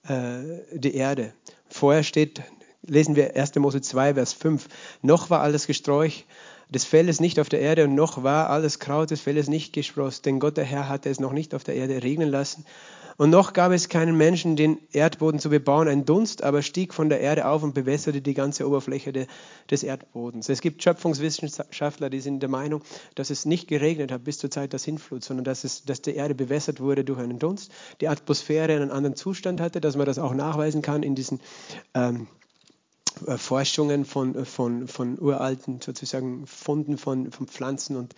[0.08, 1.34] äh, die Erde.
[1.70, 2.42] Vorher steht,
[2.82, 3.56] lesen wir 1.
[3.56, 4.68] Mose 2, Vers 5.
[5.02, 6.26] Noch war alles Gesträuch
[6.70, 10.24] des Feldes nicht auf der Erde und noch war alles Kraut des Feldes nicht gesprossen,
[10.24, 12.66] denn Gott der Herr hatte es noch nicht auf der Erde regnen lassen
[13.18, 15.88] und noch gab es keinen Menschen, den Erdboden zu bebauen.
[15.88, 19.28] Ein Dunst aber stieg von der Erde auf und bewässerte die ganze Oberfläche de,
[19.72, 20.50] des Erdbodens.
[20.50, 22.84] Es gibt Schöpfungswissenschaftler, die sind der Meinung,
[23.16, 26.16] dass es nicht geregnet hat bis zur Zeit der Sintflut, sondern dass, es, dass die
[26.16, 30.20] Erde bewässert wurde durch einen Dunst, die Atmosphäre einen anderen Zustand hatte, dass man das
[30.20, 31.40] auch nachweisen kann in diesen
[31.94, 32.28] ähm,
[33.28, 38.14] äh, Forschungen von, von, von uralten sozusagen Funden von, von Pflanzen und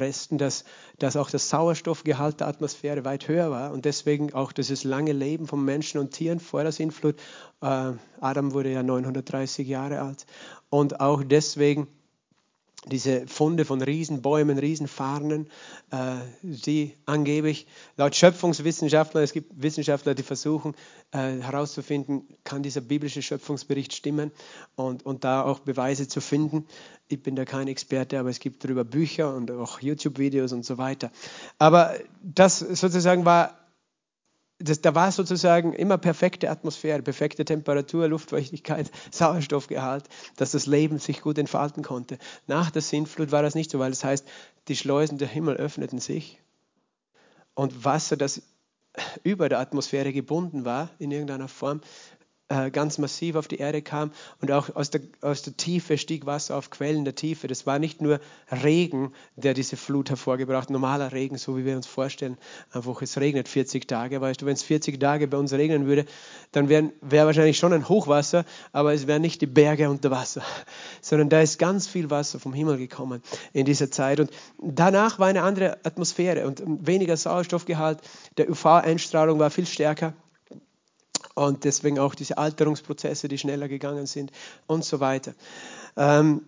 [0.00, 0.64] Resten, dass,
[0.98, 5.46] dass auch das Sauerstoffgehalt der Atmosphäre weit höher war und deswegen auch dieses lange Leben
[5.46, 7.16] von Menschen und Tieren vor der Sintflut.
[7.60, 10.26] Äh, Adam wurde ja 930 Jahre alt
[10.70, 11.88] und auch deswegen
[12.86, 15.48] diese Funde von Riesenbäumen, Riesenfarnen,
[15.90, 17.66] äh, die angeblich
[17.96, 20.74] laut Schöpfungswissenschaftlern, es gibt Wissenschaftler, die versuchen
[21.12, 24.32] äh, herauszufinden, kann dieser biblische Schöpfungsbericht stimmen
[24.76, 26.66] und, und da auch Beweise zu finden.
[27.08, 30.78] Ich bin da kein Experte, aber es gibt darüber Bücher und auch YouTube-Videos und so
[30.78, 31.10] weiter.
[31.58, 33.63] Aber das sozusagen war
[34.58, 40.04] das, da war sozusagen immer perfekte Atmosphäre, perfekte Temperatur, Luftfeuchtigkeit, Sauerstoffgehalt,
[40.36, 42.18] dass das Leben sich gut entfalten konnte.
[42.46, 44.26] Nach der Sintflut war das nicht so, weil das heißt,
[44.68, 46.40] die Schleusen der Himmel öffneten sich
[47.54, 48.42] und Wasser, das
[49.24, 51.80] über der Atmosphäre gebunden war in irgendeiner Form,
[52.50, 56.26] äh, ganz massiv auf die Erde kam und auch aus der, aus der Tiefe stieg
[56.26, 57.46] Wasser auf Quellen der Tiefe.
[57.46, 61.86] Das war nicht nur Regen, der diese Flut hervorgebracht, normaler Regen, so wie wir uns
[61.86, 62.36] vorstellen,
[62.70, 64.20] einfach es regnet 40 Tage.
[64.20, 66.04] Weißt du, wenn es 40 Tage bei uns regnen würde,
[66.52, 70.42] dann wäre wär wahrscheinlich schon ein Hochwasser, aber es wären nicht die Berge unter Wasser,
[71.00, 73.22] sondern da ist ganz viel Wasser vom Himmel gekommen
[73.54, 74.20] in dieser Zeit.
[74.20, 78.00] Und danach war eine andere Atmosphäre und weniger Sauerstoffgehalt.
[78.36, 80.12] Der UV-Einstrahlung war viel stärker
[81.34, 84.32] und deswegen auch diese Alterungsprozesse, die schneller gegangen sind
[84.66, 85.34] und so weiter.
[85.96, 86.42] Ähm,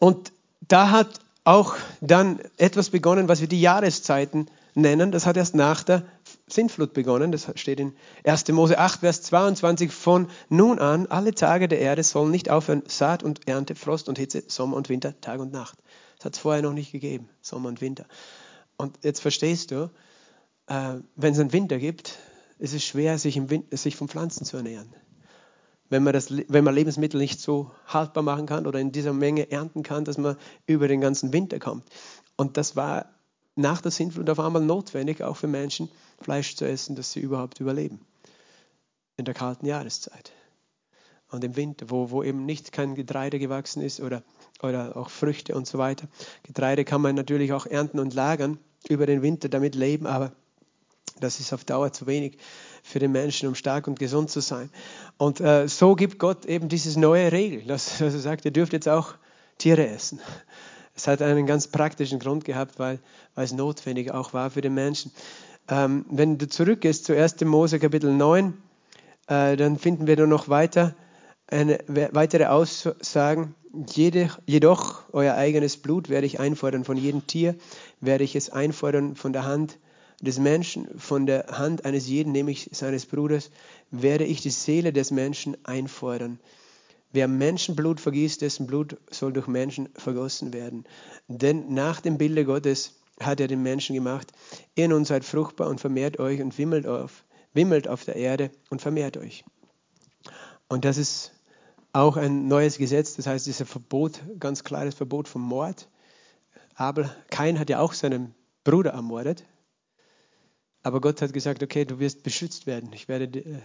[0.00, 0.32] und
[0.68, 5.10] da hat auch dann etwas begonnen, was wir die Jahreszeiten nennen.
[5.10, 6.04] Das hat erst nach der
[6.46, 7.32] Sintflut begonnen.
[7.32, 8.48] Das steht in 1.
[8.48, 9.92] Mose 8, Vers 22.
[9.92, 14.18] Von nun an, alle Tage der Erde sollen nicht aufhören, Saat und Ernte, Frost und
[14.18, 15.78] Hitze, Sommer und Winter, Tag und Nacht.
[16.16, 18.06] Das hat es vorher noch nicht gegeben, Sommer und Winter.
[18.76, 19.90] Und jetzt verstehst du,
[20.68, 22.18] äh, wenn es einen Winter gibt,
[22.62, 24.94] es ist schwer, sich, Wind, sich von Pflanzen zu ernähren.
[25.88, 29.50] Wenn man, das, wenn man Lebensmittel nicht so haltbar machen kann oder in dieser Menge
[29.50, 31.84] ernten kann, dass man über den ganzen Winter kommt.
[32.36, 33.06] Und das war
[33.56, 35.88] nach der Sintflut auf einmal notwendig, auch für Menschen
[36.20, 38.00] Fleisch zu essen, dass sie überhaupt überleben.
[39.16, 40.30] In der kalten Jahreszeit.
[41.32, 44.22] Und im Winter, wo, wo eben nicht kein Getreide gewachsen ist oder,
[44.62, 46.06] oder auch Früchte und so weiter.
[46.44, 50.32] Getreide kann man natürlich auch ernten und lagern, über den Winter damit leben, aber
[51.20, 52.38] das ist auf Dauer zu wenig
[52.82, 54.70] für den Menschen, um stark und gesund zu sein.
[55.18, 58.72] Und äh, so gibt Gott eben dieses neue Regel, dass, dass er sagt, ihr dürft
[58.72, 59.14] jetzt auch
[59.58, 60.20] Tiere essen.
[60.94, 62.98] Es hat einen ganz praktischen Grund gehabt, weil,
[63.34, 65.12] weil es notwendig auch war für den Menschen.
[65.68, 67.40] Ähm, wenn du zurückgehst zu 1.
[67.42, 68.54] Mose Kapitel 9,
[69.28, 70.94] äh, dann finden wir da noch weiter
[71.46, 73.54] eine, weitere Aussagen.
[73.88, 77.54] Jede, jedoch euer eigenes Blut werde ich einfordern von jedem Tier,
[78.00, 79.78] werde ich es einfordern von der Hand
[80.22, 83.50] des Menschen von der Hand eines jeden, nämlich seines Bruders,
[83.90, 86.38] werde ich die Seele des Menschen einfordern.
[87.10, 90.84] Wer Menschenblut vergießt, dessen Blut soll durch Menschen vergossen werden.
[91.28, 94.32] Denn nach dem Bilde Gottes hat er den Menschen gemacht.
[94.74, 98.80] Ihr nun seid fruchtbar und vermehrt euch und wimmelt auf, wimmelt auf der Erde und
[98.80, 99.44] vermehrt euch.
[100.68, 101.32] Und das ist
[101.92, 105.88] auch ein neues Gesetz, das heißt, dieser Verbot, ganz klares Verbot vom Mord.
[106.74, 109.44] Abel, Kain hat ja auch seinen Bruder ermordet.
[110.82, 112.92] Aber Gott hat gesagt, okay, du wirst beschützt werden.
[112.92, 113.60] Ich werde äh,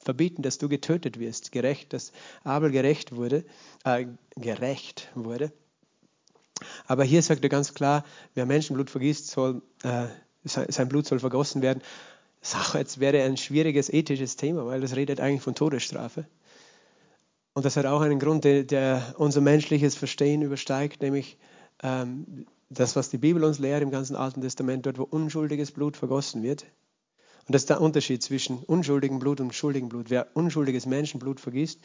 [0.00, 1.52] verbieten, dass du getötet wirst.
[1.52, 2.12] Gerecht, dass
[2.44, 3.44] Abel gerecht wurde,
[3.84, 5.52] äh, gerecht wurde.
[6.86, 10.06] Aber hier sagt er ganz klar, wer Menschenblut vergisst, soll, äh,
[10.44, 11.82] sein Blut soll vergossen werden.
[12.54, 16.26] Auch jetzt wäre ein schwieriges ethisches Thema, weil das redet eigentlich von Todesstrafe.
[17.54, 21.38] Und das hat auch einen Grund, der, der unser menschliches Verstehen übersteigt, nämlich
[21.82, 25.96] ähm, das, was die Bibel uns lehrt im ganzen Alten Testament, dort, wo unschuldiges Blut
[25.96, 26.64] vergossen wird.
[27.46, 30.10] Und das ist der Unterschied zwischen unschuldigem Blut und schuldigem Blut.
[30.10, 31.80] Wer unschuldiges Menschenblut vergisst,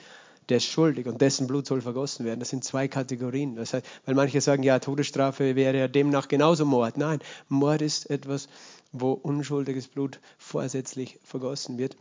[0.50, 2.42] der ist schuldig und dessen Blut soll vergossen werden.
[2.42, 3.56] Das sind zwei Kategorien.
[3.56, 6.98] Das heißt, weil manche sagen, ja, Todesstrafe wäre ja demnach genauso Mord.
[6.98, 8.50] Nein, Mord ist etwas,
[8.92, 11.96] wo unschuldiges Blut vorsätzlich vergossen wird.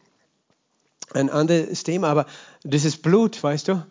[1.13, 2.27] Ein anderes Thema, aber
[2.65, 3.87] dieses Blut, weißt du,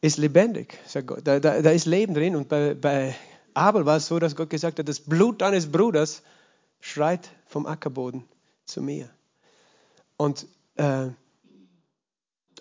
[0.00, 0.78] ist lebendig.
[0.94, 3.14] Da, da, da ist Leben drin und bei, bei
[3.54, 6.22] Abel war es so, dass Gott gesagt hat, das Blut deines Bruders
[6.80, 8.24] schreit vom Ackerboden
[8.64, 9.10] zu mir.
[10.16, 11.08] Und äh,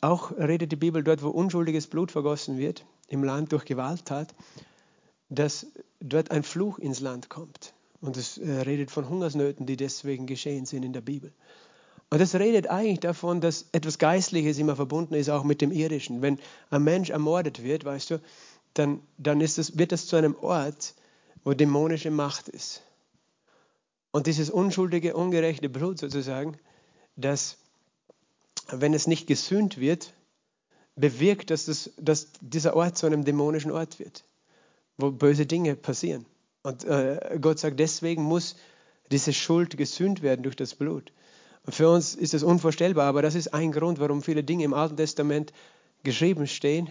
[0.02, 4.34] auch redet die Bibel dort, wo unschuldiges Blut vergossen wird, im Land durch Gewalttat,
[5.30, 5.68] dass
[6.00, 7.74] dort ein Fluch ins Land kommt.
[8.02, 11.34] Und es äh, redet von Hungersnöten, die deswegen geschehen sind in der Bibel.
[12.10, 16.22] Und es redet eigentlich davon, dass etwas Geistliches immer verbunden ist, auch mit dem Irdischen.
[16.22, 16.40] Wenn
[16.72, 18.22] ein Mensch ermordet wird, weißt du,
[18.74, 20.94] dann, dann ist es, wird es zu einem Ort,
[21.44, 22.82] wo dämonische Macht ist.
[24.12, 26.58] Und dieses unschuldige, ungerechte Blut sozusagen,
[27.16, 27.58] das,
[28.70, 30.14] wenn es nicht gesühnt wird,
[30.96, 34.24] bewirkt, dass, das, dass dieser Ort zu einem dämonischen Ort wird,
[34.98, 36.26] wo böse Dinge passieren.
[36.64, 38.56] Und äh, Gott sagt, deswegen muss
[39.12, 41.12] diese Schuld gesühnt werden durch das Blut.
[41.66, 44.74] Und für uns ist das unvorstellbar, aber das ist ein Grund, warum viele Dinge im
[44.74, 45.54] Alten Testament
[46.04, 46.90] geschrieben stehen,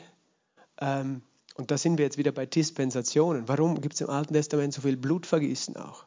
[0.80, 1.22] ähm,
[1.58, 3.48] Und da sind wir jetzt wieder bei Dispensationen.
[3.48, 6.06] Warum gibt es im Alten Testament so viel Blutvergießen auch?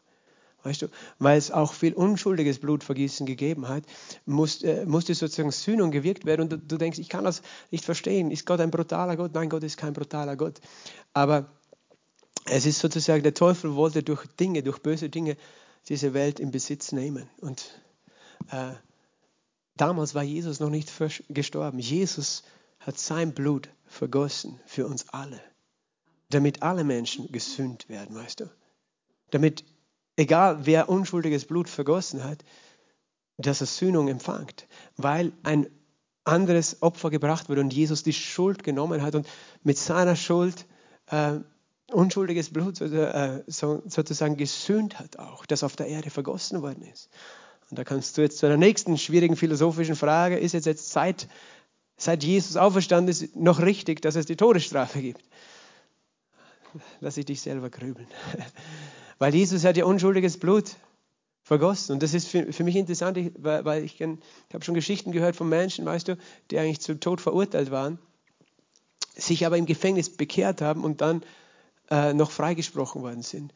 [0.64, 0.88] Weißt du,
[1.20, 3.84] weil es auch viel unschuldiges Blutvergießen gegeben hat,
[4.26, 6.44] musste, äh, musste sozusagen Sühnung gewirkt werden.
[6.44, 8.32] Und du, du, denkst, ich kann das nicht verstehen.
[8.32, 9.34] Ist Gott ein brutaler Gott?
[9.34, 10.62] Nein, Gott ist kein brutaler Gott.
[11.14, 11.52] Aber
[12.46, 15.36] es ist sozusagen, der Teufel wollte durch Dinge, durch böse Dinge
[15.90, 17.28] diese Welt in Besitz nehmen.
[17.42, 17.82] Und
[18.52, 18.72] äh,
[19.76, 20.90] damals war Jesus noch nicht
[21.28, 21.80] gestorben.
[21.80, 22.44] Jesus
[22.80, 25.42] hat sein Blut vergossen für uns alle,
[26.30, 28.52] damit alle Menschen gesünd werden, weißt du.
[29.32, 29.66] Damit
[30.16, 32.44] egal wer unschuldiges Blut vergossen hat,
[33.38, 34.68] dass er Sühnung empfängt,
[34.98, 35.68] weil ein
[36.24, 39.28] anderes Opfer gebracht wurde und Jesus die Schuld genommen hat und
[39.64, 40.66] mit seiner Schuld
[41.08, 41.40] äh,
[41.92, 47.10] unschuldiges Blut äh, sozusagen gesühnt hat auch, das auf der Erde vergossen worden ist.
[47.70, 51.28] Und da kannst du jetzt zu einer nächsten schwierigen philosophischen Frage, ist jetzt, jetzt seit,
[52.02, 55.22] seit Jesus auferstanden ist, noch richtig, dass es die Todesstrafe gibt?
[57.00, 58.08] Lass ich dich selber grübeln.
[59.20, 60.76] Weil Jesus hat ja unschuldiges Blut
[61.44, 61.94] vergossen.
[61.94, 65.36] Und das ist für, für mich interessant, weil, weil ich, ich habe schon Geschichten gehört
[65.36, 66.18] von Menschen, weißt du,
[66.50, 68.00] die eigentlich zum Tod verurteilt waren,
[69.16, 71.24] sich aber im Gefängnis bekehrt haben und dann
[71.90, 73.54] äh, noch freigesprochen worden sind.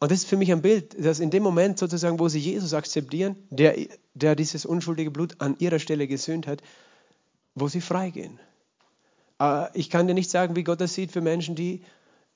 [0.00, 2.74] Und das ist für mich ein Bild, dass in dem Moment sozusagen, wo sie Jesus
[2.74, 3.76] akzeptieren, der,
[4.14, 6.62] der dieses unschuldige Blut an ihrer Stelle gesöhnt hat,
[7.54, 8.38] wo sie freigehen.
[9.40, 11.82] Äh, ich kann dir nicht sagen, wie Gott das sieht für Menschen, die,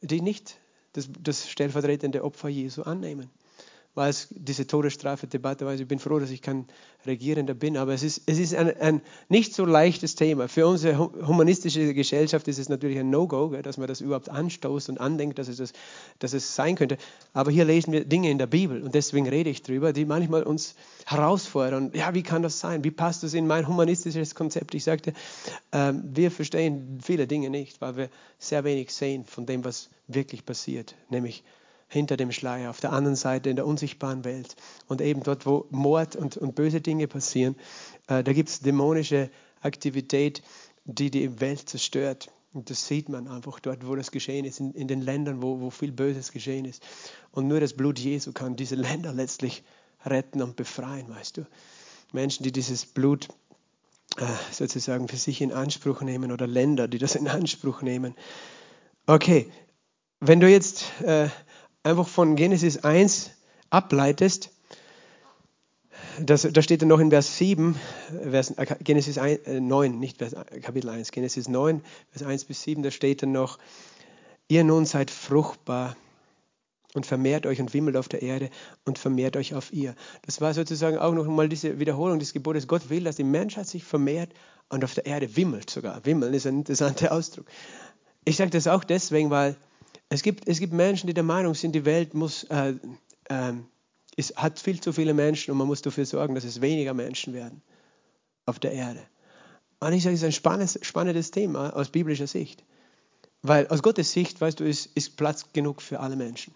[0.01, 0.59] die nicht
[0.93, 3.31] das, das stellvertretende Opfer Jesu annehmen.
[3.99, 6.67] Weil es diese Todesstrafe-Debatte, weil ich bin froh, dass ich kein
[7.05, 10.47] Regierender bin, aber es ist, es ist ein, ein nicht so leichtes Thema.
[10.47, 10.97] Für unsere
[11.27, 15.49] humanistische Gesellschaft ist es natürlich ein No-Go, dass man das überhaupt anstoßt und andenkt, dass
[15.49, 15.73] es, das,
[16.21, 16.97] dass es sein könnte.
[17.33, 20.45] Aber hier lesen wir Dinge in der Bibel und deswegen rede ich drüber, die manchmal
[20.45, 21.91] uns herausfordern.
[21.93, 22.85] Ja, wie kann das sein?
[22.85, 24.77] Wie passt das in mein humanistisches Konzept?
[24.77, 25.13] Ich sagte,
[25.73, 30.47] äh, wir verstehen viele Dinge nicht, weil wir sehr wenig sehen von dem, was wirklich
[30.47, 31.43] passiert, nämlich
[31.89, 34.57] hinter dem Schleier, auf der anderen Seite in der unsichtbaren Welt.
[34.87, 37.57] Und eben dort, wo Mord und, und böse Dinge passieren,
[38.07, 39.31] äh, da gibt es dämonische
[39.61, 40.43] Aktivität,
[40.85, 42.31] die die Welt zerstört.
[42.53, 45.61] Und das sieht man einfach dort, wo das geschehen ist, in, in den Ländern, wo,
[45.61, 46.83] wo viel Böses geschehen ist.
[47.31, 49.63] Und nur das Blut Jesu kann diese Länder letztlich
[50.05, 51.47] retten und befreien, weißt du.
[52.13, 53.29] Menschen, die dieses Blut
[54.17, 58.15] äh, sozusagen für sich in Anspruch nehmen oder Länder, die das in Anspruch nehmen.
[59.07, 59.51] Okay,
[60.21, 61.29] wenn du jetzt äh,
[61.83, 63.31] einfach von Genesis 1
[63.71, 64.51] ableitest,
[66.21, 67.79] das, da steht dann noch in Vers 7,
[68.31, 72.63] Vers, äh, Genesis 1, äh, 9, nicht Vers, Kapitel 1, Genesis 9, Vers 1 bis
[72.63, 73.59] 7, da steht dann noch,
[74.49, 75.97] ihr nun seid fruchtbar
[76.95, 78.51] und vermehrt euch und wimmelt auf der Erde
[78.85, 79.95] und vermehrt euch auf ihr.
[80.23, 82.67] Das war sozusagen auch noch einmal diese Wiederholung des Gebotes.
[82.67, 84.33] Gott will, dass die Menschheit sich vermehrt
[84.69, 86.05] und auf der Erde wimmelt sogar.
[86.05, 87.47] Wimmeln ist ein interessanter Ausdruck.
[88.25, 89.57] Ich sage das auch deswegen, weil
[90.09, 92.75] es gibt, es gibt Menschen, die der Meinung sind, die Welt muss, äh,
[93.29, 93.53] äh,
[94.17, 97.35] es hat viel zu viele Menschen und man muss dafür sorgen, dass es weniger Menschen
[97.35, 97.63] werden
[98.47, 99.03] auf der Erde.
[99.81, 102.65] Und ich sage, es ist ein spannendes, spannendes Thema aus biblischer Sicht.
[103.43, 106.53] Weil aus Gottes Sicht, weißt du, ist, ist Platz genug für alle Menschen.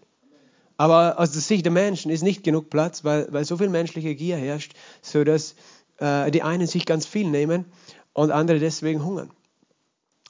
[0.76, 4.16] Aber aus der Sicht der Menschen ist nicht genug Platz, weil, weil so viel menschliche
[4.16, 5.54] Gier herrscht, sodass
[5.98, 7.66] äh, die einen sich ganz viel nehmen
[8.12, 9.30] und andere deswegen hungern.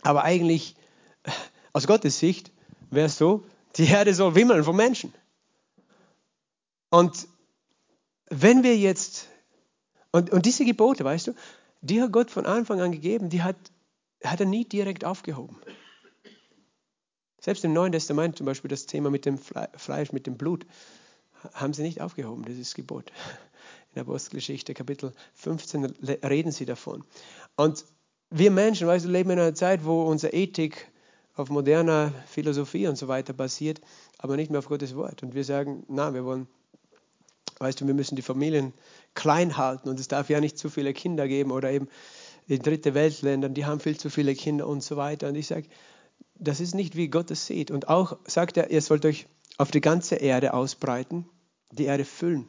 [0.03, 0.75] Aber eigentlich,
[1.73, 2.52] aus Gottes Sicht,
[3.01, 3.45] es so,
[3.77, 5.13] die Erde soll wimmeln von Menschen.
[6.91, 7.27] Und
[8.29, 9.29] wenn wir jetzt,
[10.11, 11.35] und, und diese Gebote, weißt du,
[11.81, 13.57] die hat Gott von Anfang an gegeben, die hat,
[14.23, 15.57] hat er nie direkt aufgehoben.
[17.41, 20.65] Selbst im Neuen Testament zum Beispiel das Thema mit dem Fleisch, mit dem Blut,
[21.55, 23.11] haben sie nicht aufgehoben, dieses Gebot.
[23.91, 25.85] In der Apostelgeschichte, Kapitel 15,
[26.23, 27.05] reden sie davon.
[27.57, 27.85] Und
[28.31, 30.92] wir Menschen, weißt du, leben in einer Zeit, wo unsere Ethik
[31.35, 33.81] auf moderner Philosophie und so weiter basiert,
[34.19, 35.23] aber nicht mehr auf Gottes Wort.
[35.23, 36.47] Und wir sagen, na, wir wollen,
[37.59, 38.73] weißt du, wir müssen die Familien
[39.15, 41.89] klein halten und es darf ja nicht zu viele Kinder geben oder eben
[42.49, 45.29] in dritte Weltländern, die haben viel zu viele Kinder und so weiter.
[45.29, 45.69] Und ich sage,
[46.35, 47.71] das ist nicht, wie Gott es sieht.
[47.71, 49.27] Und auch sagt er, ihr sollt euch
[49.59, 51.27] auf die ganze Erde ausbreiten,
[51.71, 52.49] die Erde füllen.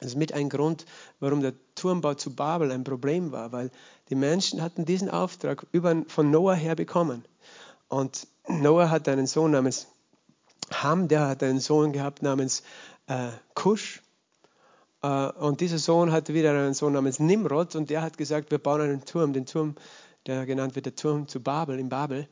[0.00, 0.84] Das ist mit ein Grund,
[1.20, 3.70] warum der Turmbau zu Babel ein Problem war, weil
[4.10, 7.24] die Menschen hatten diesen Auftrag über, von Noah her bekommen.
[7.88, 9.88] Und Noah hat einen Sohn namens
[10.72, 12.62] Ham, der hat einen Sohn gehabt namens
[13.06, 14.02] äh, Kusch.
[15.02, 18.58] Äh, und dieser Sohn hatte wieder einen Sohn namens Nimrod und der hat gesagt, wir
[18.58, 19.76] bauen einen Turm, den Turm,
[20.26, 22.28] der genannt wird der Turm zu Babel, in Babel.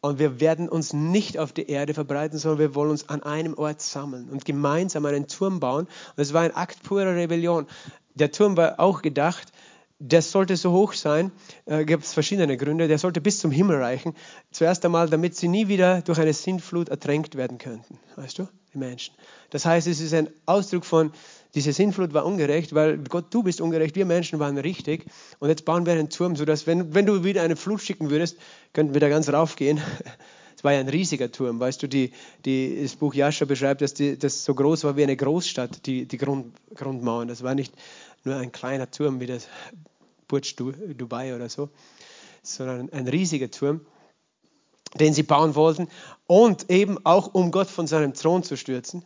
[0.00, 3.54] Und wir werden uns nicht auf die Erde verbreiten, sondern wir wollen uns an einem
[3.54, 5.86] Ort sammeln und gemeinsam einen Turm bauen.
[5.86, 7.66] Und es war ein Akt purer Rebellion.
[8.14, 9.52] Der Turm war auch gedacht,
[9.98, 11.32] der sollte so hoch sein,
[11.64, 14.14] äh, gibt es verschiedene Gründe, der sollte bis zum Himmel reichen.
[14.50, 17.98] Zuerst einmal, damit sie nie wieder durch eine Sintflut ertränkt werden könnten.
[18.16, 19.14] Weißt du, die Menschen.
[19.50, 21.12] Das heißt, es ist ein Ausdruck von,
[21.54, 25.06] diese Sintflut war ungerecht, weil Gott, du bist ungerecht, wir Menschen waren richtig.
[25.38, 28.36] Und jetzt bauen wir einen Turm, sodass, wenn, wenn du wieder eine Flut schicken würdest,
[28.74, 29.80] könnten wir da ganz raufgehen.
[30.58, 32.12] Es war ja ein riesiger Turm, weißt du, die,
[32.46, 36.16] die, das Buch Jascha beschreibt, dass das so groß war wie eine Großstadt, die, die
[36.16, 37.28] Grund, Grundmauern.
[37.28, 37.74] Das war nicht
[38.26, 39.48] nur ein kleiner Turm wie das
[40.28, 40.54] Burj
[40.96, 41.70] Dubai oder so,
[42.42, 43.80] sondern ein riesiger Turm,
[44.98, 45.88] den sie bauen wollten
[46.26, 49.04] und eben auch um Gott von seinem Thron zu stürzen,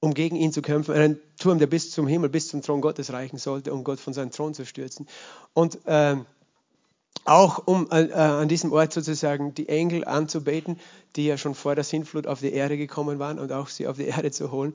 [0.00, 0.94] um gegen ihn zu kämpfen.
[0.94, 4.12] Ein Turm, der bis zum Himmel, bis zum Thron Gottes reichen sollte, um Gott von
[4.12, 5.06] seinem Thron zu stürzen.
[5.52, 6.16] Und äh,
[7.24, 10.80] auch um äh, äh, an diesem Ort sozusagen die Engel anzubeten,
[11.14, 13.96] die ja schon vor der Sintflut auf die Erde gekommen waren und auch sie auf
[13.96, 14.74] die Erde zu holen.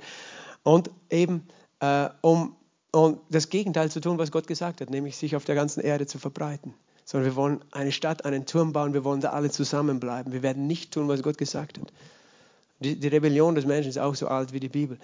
[0.63, 1.47] Und eben
[1.79, 2.55] äh, um
[2.91, 6.07] und das Gegenteil zu tun, was Gott gesagt hat, nämlich sich auf der ganzen Erde
[6.07, 6.73] zu verbreiten.
[7.05, 10.33] Sondern wir wollen eine Stadt, einen Turm bauen, wir wollen da alle zusammenbleiben.
[10.33, 11.91] Wir werden nicht tun, was Gott gesagt hat.
[12.79, 14.97] Die, die Rebellion des Menschen ist auch so alt wie die Bibel.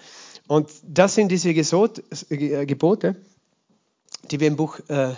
[0.46, 3.16] Und das sind diese Gesot, äh, Gebote,
[4.30, 5.14] die wir im Buch äh,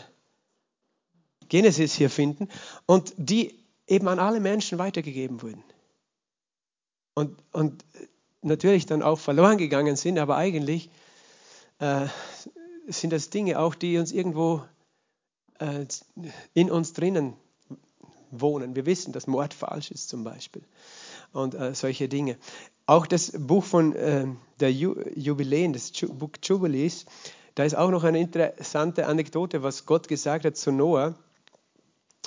[1.49, 2.49] Genesis hier finden
[2.87, 3.55] und die
[3.87, 5.63] eben an alle Menschen weitergegeben wurden.
[7.15, 7.85] Und, und
[8.43, 10.91] natürlich dann auch verloren gegangen sind, aber eigentlich
[11.79, 12.07] äh,
[12.87, 14.63] sind das Dinge auch, die uns irgendwo
[15.59, 15.87] äh,
[16.55, 17.35] in uns drinnen
[18.31, 18.77] wohnen.
[18.77, 20.63] Wir wissen, dass Mord falsch ist zum Beispiel
[21.33, 22.37] und äh, solche Dinge.
[22.87, 24.27] Auch das Buch von äh,
[24.61, 27.07] der Ju Jubiläen, das Ju Buch Jubilees,
[27.55, 31.15] da ist auch noch eine interessante Anekdote, was Gott gesagt hat zu Noah,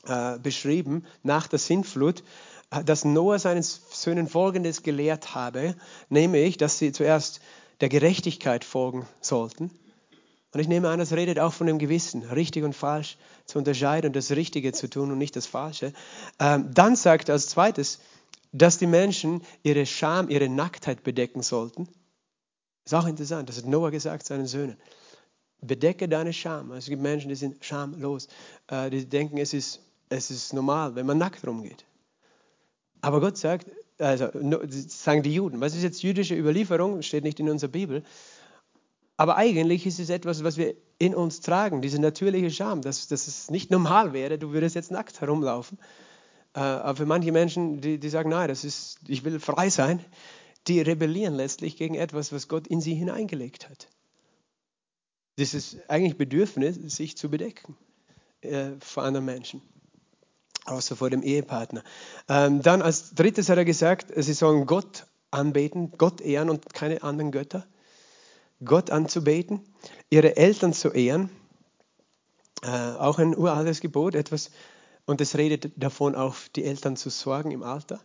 [0.05, 2.23] äh, beschrieben nach der Sintflut,
[2.71, 5.75] äh, dass Noah seinen Söhnen Folgendes gelehrt habe,
[6.09, 7.41] nämlich, dass sie zuerst
[7.81, 9.71] der Gerechtigkeit folgen sollten.
[10.51, 14.07] Und ich nehme an, das redet auch von dem Gewissen, richtig und falsch zu unterscheiden
[14.07, 15.93] und das Richtige zu tun und nicht das Falsche.
[16.39, 17.99] Ähm, dann sagt er als zweites,
[18.51, 21.87] dass die Menschen ihre Scham, ihre Nacktheit bedecken sollten.
[22.85, 24.77] Ist auch interessant, das hat Noah gesagt seinen Söhnen.
[25.61, 26.71] Bedecke deine Scham.
[26.71, 28.27] Es gibt Menschen, die sind schamlos.
[28.67, 31.85] Äh, die denken, es ist, es ist normal, wenn man nackt rumgeht.
[33.01, 33.67] Aber Gott sagt,
[33.99, 34.29] also
[34.87, 37.01] sagen die Juden, was ist jetzt jüdische Überlieferung?
[37.01, 38.03] Steht nicht in unserer Bibel.
[39.19, 43.27] Aber eigentlich ist es etwas, was wir in uns tragen, diese natürliche Scham, dass, dass
[43.27, 45.77] es nicht normal wäre, du würdest jetzt nackt herumlaufen.
[46.55, 49.99] Äh, aber für manche Menschen, die, die sagen, nein, das ist, ich will frei sein,
[50.67, 53.89] die rebellieren letztlich gegen etwas, was Gott in sie hineingelegt hat.
[55.35, 57.75] Das ist eigentlich Bedürfnis, sich zu bedecken
[58.39, 59.61] äh, vor anderen Menschen
[60.63, 61.83] außer vor dem Ehepartner.
[62.29, 67.03] Ähm, dann als drittes hat er gesagt, sie sollen Gott anbeten, Gott ehren und keine
[67.03, 67.67] anderen Götter.
[68.63, 69.61] Gott anzubeten,
[70.09, 71.29] ihre Eltern zu ehren,
[72.61, 74.51] äh, auch ein uraltes Gebot, etwas,
[75.05, 77.99] und es redet davon, auf die Eltern zu sorgen im Alter.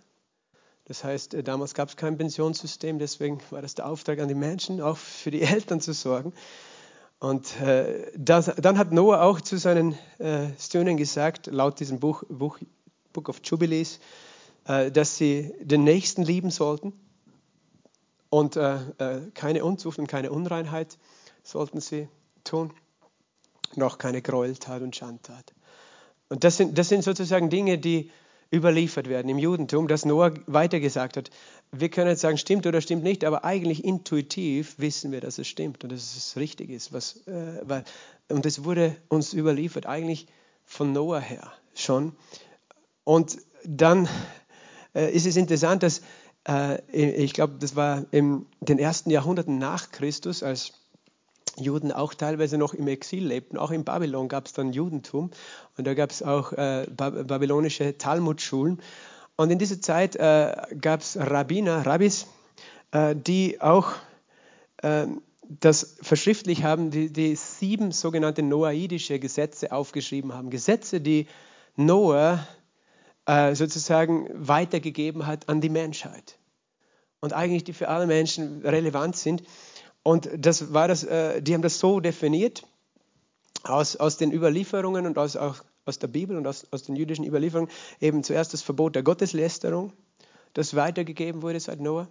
[0.85, 4.35] Das heißt, äh, damals gab es kein Pensionssystem, deswegen war das der Auftrag an die
[4.35, 6.33] Menschen, auch für die Eltern zu sorgen.
[7.19, 12.23] Und äh, das, dann hat Noah auch zu seinen äh, Söhnen gesagt, laut diesem Buch,
[12.29, 12.59] Buch
[13.13, 13.99] Book of Jubilees,
[14.67, 16.93] äh, dass sie den Nächsten lieben sollten
[18.35, 20.99] und äh, äh, keine Unzucht und keine Unreinheit
[21.45, 22.09] sollten sie
[22.43, 22.73] tun,
[23.77, 25.55] noch keine Gräueltat und Schandtat.
[26.29, 28.11] Und das sind, das sind sozusagen Dinge, die
[28.53, 31.31] überliefert werden im Judentum, dass Noah weitergesagt hat.
[31.71, 35.47] Wir können jetzt sagen, stimmt oder stimmt nicht, aber eigentlich intuitiv wissen wir, dass es
[35.47, 36.93] stimmt und dass es richtig ist.
[36.93, 37.85] Was, äh, weil,
[38.29, 40.27] und es wurde uns überliefert, eigentlich
[40.65, 42.17] von Noah her schon.
[43.05, 44.09] Und dann
[44.93, 46.03] äh, ist es interessant, dass
[46.93, 50.73] ich glaube, das war in den ersten Jahrhunderten nach Christus, als
[51.57, 53.57] Juden auch teilweise noch im Exil lebten.
[53.57, 55.31] Auch in Babylon gab es dann Judentum
[55.77, 58.81] und da gab es auch äh, babylonische Talmudschulen.
[59.37, 62.27] Und in dieser Zeit äh, gab es Rabbiner, Rabbis,
[62.93, 63.93] äh, die auch
[64.83, 70.51] ähm, das verschriftlich haben, die, die sieben sogenannte noaidische Gesetze aufgeschrieben haben.
[70.51, 71.27] Gesetze, die
[71.77, 72.47] Noah
[73.27, 76.39] äh, sozusagen weitergegeben hat an die Menschheit.
[77.21, 79.43] Und eigentlich die für alle Menschen relevant sind.
[80.03, 82.65] Und das war das, äh, die haben das so definiert
[83.63, 87.25] aus, aus den Überlieferungen und aus, auch aus der Bibel und aus, aus den jüdischen
[87.25, 87.71] Überlieferungen.
[88.01, 89.93] Eben zuerst das Verbot der Gotteslästerung,
[90.53, 92.09] das weitergegeben wurde seit Noah,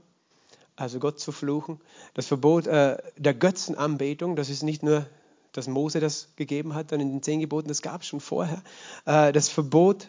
[0.75, 1.79] also Gott zu fluchen.
[2.13, 5.05] Das Verbot äh, der Götzenanbetung, das ist nicht nur,
[5.51, 8.63] dass Mose das gegeben hat, dann in den zehn Geboten, das gab es schon vorher.
[9.05, 10.07] Äh, das Verbot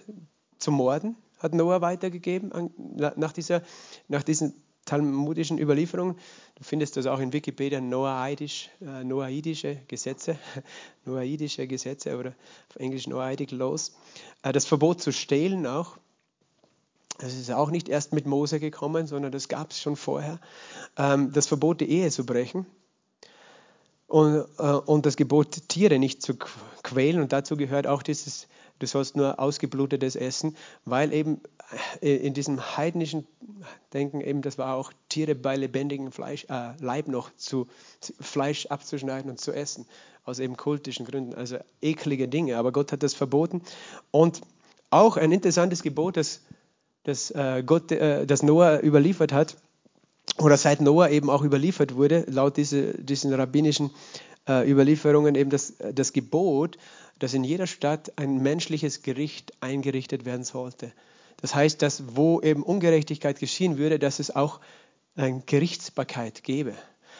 [0.59, 2.71] zum Morden hat Noah weitergegeben
[3.17, 3.63] nach, dieser,
[4.09, 6.17] nach diesen talmudischen Überlieferungen.
[6.57, 10.39] Du findest das auch in Wikipedia, Noahaidisch, äh, Noahidische Gesetze,
[11.05, 12.35] Noahidische Gesetze oder
[12.71, 13.95] auf Englisch Noahidic Laws.
[14.43, 15.99] Äh, das Verbot zu stehlen auch.
[17.19, 20.41] Das ist auch nicht erst mit Mose gekommen, sondern das gab es schon vorher.
[20.97, 22.67] Ähm, das Verbot, die Ehe zu brechen
[24.07, 26.35] und, äh, und das Gebot, Tiere nicht zu
[26.83, 27.21] quälen.
[27.21, 28.49] Und dazu gehört auch dieses,
[28.79, 31.41] du sollst nur ausgeblutetes essen, weil eben
[32.01, 33.27] äh, in diesem heidnischen
[33.93, 37.67] Denken eben, das war auch Tiere bei lebendigem Fleisch, äh, Leib noch zu
[38.21, 39.87] Fleisch abzuschneiden und zu essen,
[40.25, 42.57] aus eben kultischen Gründen, also eklige Dinge.
[42.57, 43.63] Aber Gott hat das verboten.
[44.11, 44.41] Und
[44.91, 46.41] auch ein interessantes Gebot, das,
[47.05, 49.57] das, äh, Gott, äh, das Noah überliefert hat,
[50.39, 53.91] oder seit Noah eben auch überliefert wurde, laut diese, diesen rabbinischen
[54.49, 56.79] äh, Überlieferungen, eben das, das Gebot,
[57.19, 60.93] dass in jeder Stadt ein menschliches Gericht eingerichtet werden sollte.
[61.41, 64.61] Das heißt, dass wo eben Ungerechtigkeit geschehen würde, dass es auch
[65.17, 66.75] eine Gerichtsbarkeit gäbe.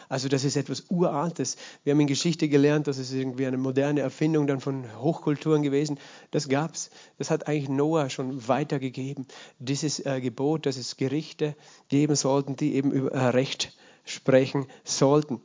[0.09, 1.57] Also das ist etwas Uraltes.
[1.83, 5.99] Wir haben in Geschichte gelernt, dass es irgendwie eine moderne Erfindung dann von Hochkulturen gewesen.
[6.31, 6.89] Das gab es.
[7.17, 9.25] Das hat eigentlich Noah schon weitergegeben.
[9.59, 11.55] Dieses äh, Gebot, dass es Gerichte
[11.87, 13.73] geben sollten, die eben über äh, Recht
[14.03, 15.41] sprechen sollten.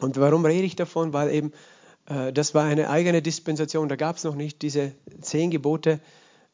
[0.00, 1.12] Und warum rede ich davon?
[1.12, 1.52] Weil eben
[2.08, 3.88] äh, das war eine eigene Dispensation.
[3.88, 6.00] Da gab es noch nicht diese zehn Gebote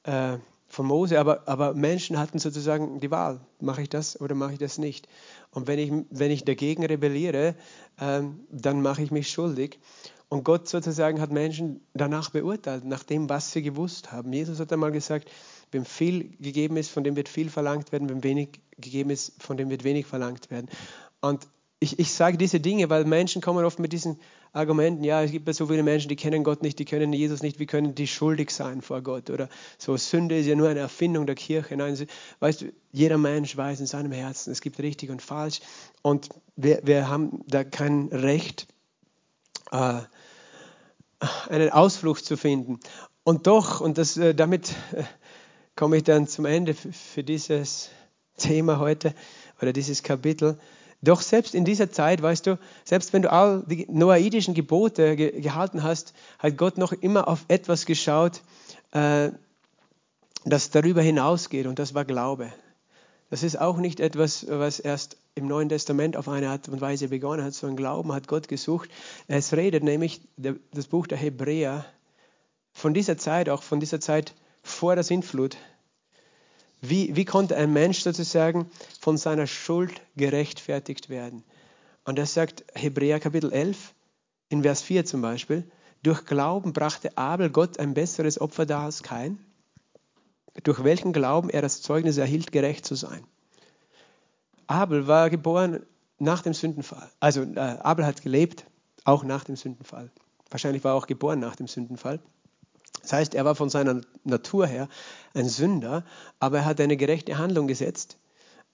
[0.05, 0.39] äh,
[0.69, 4.59] von Mose, aber, aber Menschen hatten sozusagen die Wahl, mache ich das oder mache ich
[4.59, 5.09] das nicht.
[5.53, 7.55] Und wenn ich, wenn ich dagegen rebelliere,
[8.01, 9.79] ähm, dann mache ich mich schuldig.
[10.29, 14.33] Und Gott sozusagen hat Menschen danach beurteilt, nach dem, was sie gewusst haben.
[14.33, 15.31] Jesus hat einmal gesagt,
[15.71, 19.57] wem viel gegeben ist, von dem wird viel verlangt werden, wem wenig gegeben ist, von
[19.57, 20.69] dem wird wenig verlangt werden.
[21.21, 21.47] Und
[21.81, 24.19] ich, ich sage diese Dinge, weil Menschen kommen oft mit diesen
[24.53, 27.59] Argumenten, ja, es gibt so viele Menschen, die kennen Gott nicht, die kennen Jesus nicht,
[27.59, 29.29] wie können die schuldig sein vor Gott?
[29.31, 29.49] Oder
[29.79, 31.77] so, Sünde ist ja nur eine Erfindung der Kirche.
[31.77, 31.99] Nein,
[32.39, 35.61] weißt du, jeder Mensch weiß in seinem Herzen, es gibt richtig und falsch.
[36.03, 38.69] Und wir, wir haben da kein Recht,
[39.73, 40.01] äh,
[41.49, 42.79] einen Ausflucht zu finden.
[43.25, 45.03] Und doch, und das, äh, damit äh,
[45.75, 47.91] komme ich dann zum Ende für dieses
[48.37, 49.15] Thema heute
[49.61, 50.59] oder dieses Kapitel.
[51.05, 55.41] Doch selbst in dieser Zeit, weißt du, selbst wenn du all die noahidischen Gebote ge
[55.41, 58.41] gehalten hast, hat Gott noch immer auf etwas geschaut,
[58.93, 59.31] äh,
[60.47, 62.53] das darüber hinausgeht und das war Glaube.
[63.29, 67.09] Das ist auch nicht etwas, was erst im Neuen Testament auf eine Art und Weise
[67.09, 68.89] begonnen hat, sondern Glauben hat Gott gesucht.
[69.27, 71.85] Es redet nämlich der, das Buch der Hebräer
[72.73, 75.57] von dieser Zeit, auch von dieser Zeit vor der Sintflut,
[76.89, 78.71] wie, wie konnte ein Mensch sozusagen
[79.01, 81.45] von seiner Schuld gerechtfertigt werden?
[82.05, 83.95] Und das sagt Hebräer Kapitel 11,
[84.49, 85.65] in Vers 4 zum Beispiel,
[86.03, 89.39] durch Glauben brachte Abel Gott ein besseres Opfer dar als kein,
[90.63, 93.25] durch welchen Glauben er das Zeugnis erhielt, gerecht zu sein.
[94.67, 95.85] Abel war geboren
[96.19, 97.11] nach dem Sündenfall.
[97.21, 98.67] Also äh, Abel hat gelebt,
[99.05, 100.11] auch nach dem Sündenfall.
[100.51, 102.21] Wahrscheinlich war er auch geboren nach dem Sündenfall.
[103.05, 104.89] Das heißt, er war von seiner Natur her
[105.35, 106.05] ein Sünder,
[106.39, 108.17] aber er hat eine gerechte Handlung gesetzt,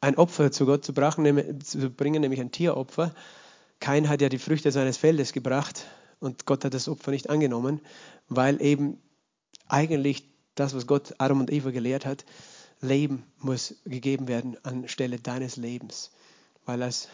[0.01, 3.13] ein Opfer zu Gott zu bringen, nämlich ein Tieropfer.
[3.81, 5.85] Kein hat ja die Früchte seines Feldes gebracht
[6.21, 7.81] und Gott hat das Opfer nicht angenommen,
[8.29, 8.99] weil eben
[9.67, 10.25] eigentlich
[10.55, 12.25] das, was Gott Adam und Eva gelehrt hat,
[12.81, 16.13] Leben muss gegeben werden anstelle deines Lebens.
[16.67, 17.09] Weil das,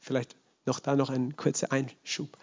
[0.00, 0.34] vielleicht
[0.66, 2.36] noch da noch ein kurzer Einschub.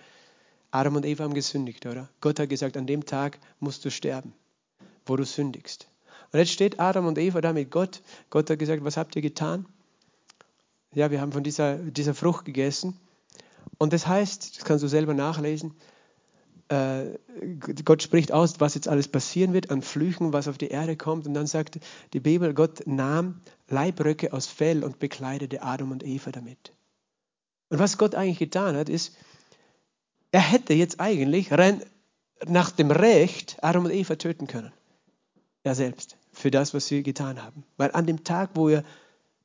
[0.71, 2.09] Adam und Eva haben gesündigt, oder?
[2.21, 4.33] Gott hat gesagt, an dem Tag musst du sterben,
[5.05, 5.87] wo du sündigst.
[6.31, 8.01] Und jetzt steht Adam und Eva da mit Gott.
[8.29, 9.65] Gott hat gesagt, was habt ihr getan?
[10.93, 12.97] Ja, wir haben von dieser, dieser Frucht gegessen.
[13.77, 15.73] Und das heißt, das kannst du selber nachlesen,
[16.69, 17.17] äh,
[17.85, 21.25] Gott spricht aus, was jetzt alles passieren wird an Flüchen, was auf die Erde kommt.
[21.25, 21.79] Und dann sagt
[22.13, 26.73] die Bibel, Gott nahm Leibröcke aus Fell und bekleidete Adam und Eva damit.
[27.69, 29.15] Und was Gott eigentlich getan hat, ist,
[30.31, 31.49] er hätte jetzt eigentlich
[32.45, 34.71] nach dem Recht Adam und Eva töten können.
[35.63, 37.63] Er selbst, für das, was sie getan haben.
[37.77, 38.83] Weil an dem Tag, wo er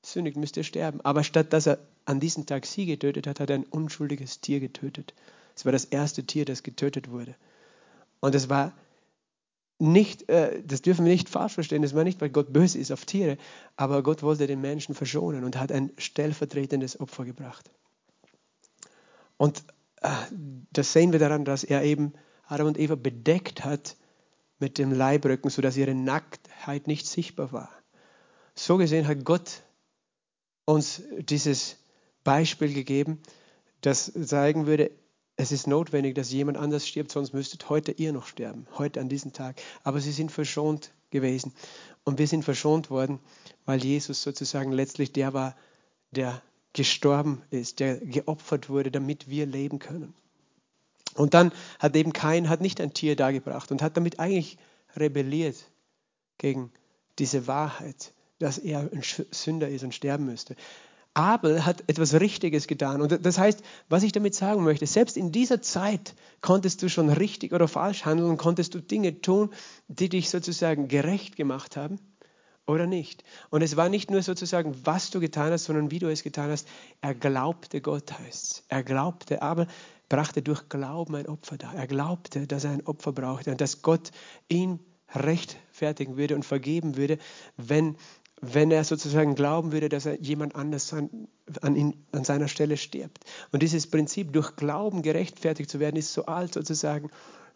[0.02, 1.00] sündigt, müsste er sterben.
[1.00, 4.60] Aber statt dass er an diesem Tag sie getötet hat, hat er ein unschuldiges Tier
[4.60, 5.14] getötet.
[5.56, 7.34] Es war das erste Tier, das getötet wurde.
[8.20, 8.72] Und es war
[9.78, 12.92] nicht, äh, das dürfen wir nicht falsch verstehen, es war nicht, weil Gott böse ist
[12.92, 13.36] auf Tiere,
[13.76, 17.68] aber Gott wollte den Menschen verschonen und hat ein stellvertretendes Opfer gebracht.
[19.36, 19.64] Und
[20.72, 22.12] das sehen wir daran, dass er eben
[22.46, 23.96] Adam und Eva bedeckt hat
[24.58, 27.70] mit dem Leibrücken, sodass ihre Nacktheit nicht sichtbar war.
[28.54, 29.62] So gesehen hat Gott
[30.64, 31.76] uns dieses
[32.24, 33.20] Beispiel gegeben,
[33.80, 34.90] das zeigen würde,
[35.36, 39.08] es ist notwendig, dass jemand anders stirbt, sonst müsstet heute ihr noch sterben, heute an
[39.08, 39.60] diesem Tag.
[39.82, 41.52] Aber sie sind verschont gewesen.
[42.04, 43.18] Und wir sind verschont worden,
[43.64, 45.56] weil Jesus sozusagen letztlich der war,
[46.10, 46.42] der
[46.72, 50.14] gestorben ist, der geopfert wurde, damit wir leben können.
[51.14, 54.56] Und dann hat eben Kain hat nicht ein Tier dargebracht und hat damit eigentlich
[54.96, 55.56] rebelliert
[56.38, 56.72] gegen
[57.18, 60.56] diese Wahrheit, dass er ein Sünder ist und sterben müsste.
[61.14, 63.02] Abel hat etwas Richtiges getan.
[63.02, 67.10] Und das heißt, was ich damit sagen möchte, selbst in dieser Zeit konntest du schon
[67.10, 69.50] richtig oder falsch handeln konntest du Dinge tun,
[69.88, 71.98] die dich sozusagen gerecht gemacht haben
[72.66, 73.24] oder nicht.
[73.50, 76.50] Und es war nicht nur sozusagen, was du getan hast, sondern wie du es getan
[76.50, 76.68] hast.
[77.00, 79.66] Er glaubte Gott heißt Er glaubte, Abel
[80.08, 81.74] brachte durch Glauben ein Opfer dar.
[81.74, 84.10] Er glaubte, dass er ein Opfer brauchte und dass Gott
[84.48, 84.78] ihn
[85.14, 87.18] rechtfertigen würde und vergeben würde,
[87.56, 87.96] wenn
[88.44, 91.28] wenn er sozusagen glauben würde, dass er jemand anders an,
[91.60, 93.24] an, ihn, an seiner Stelle stirbt.
[93.52, 97.10] Und dieses Prinzip, durch Glauben gerechtfertigt zu werden, ist so alt sozusagen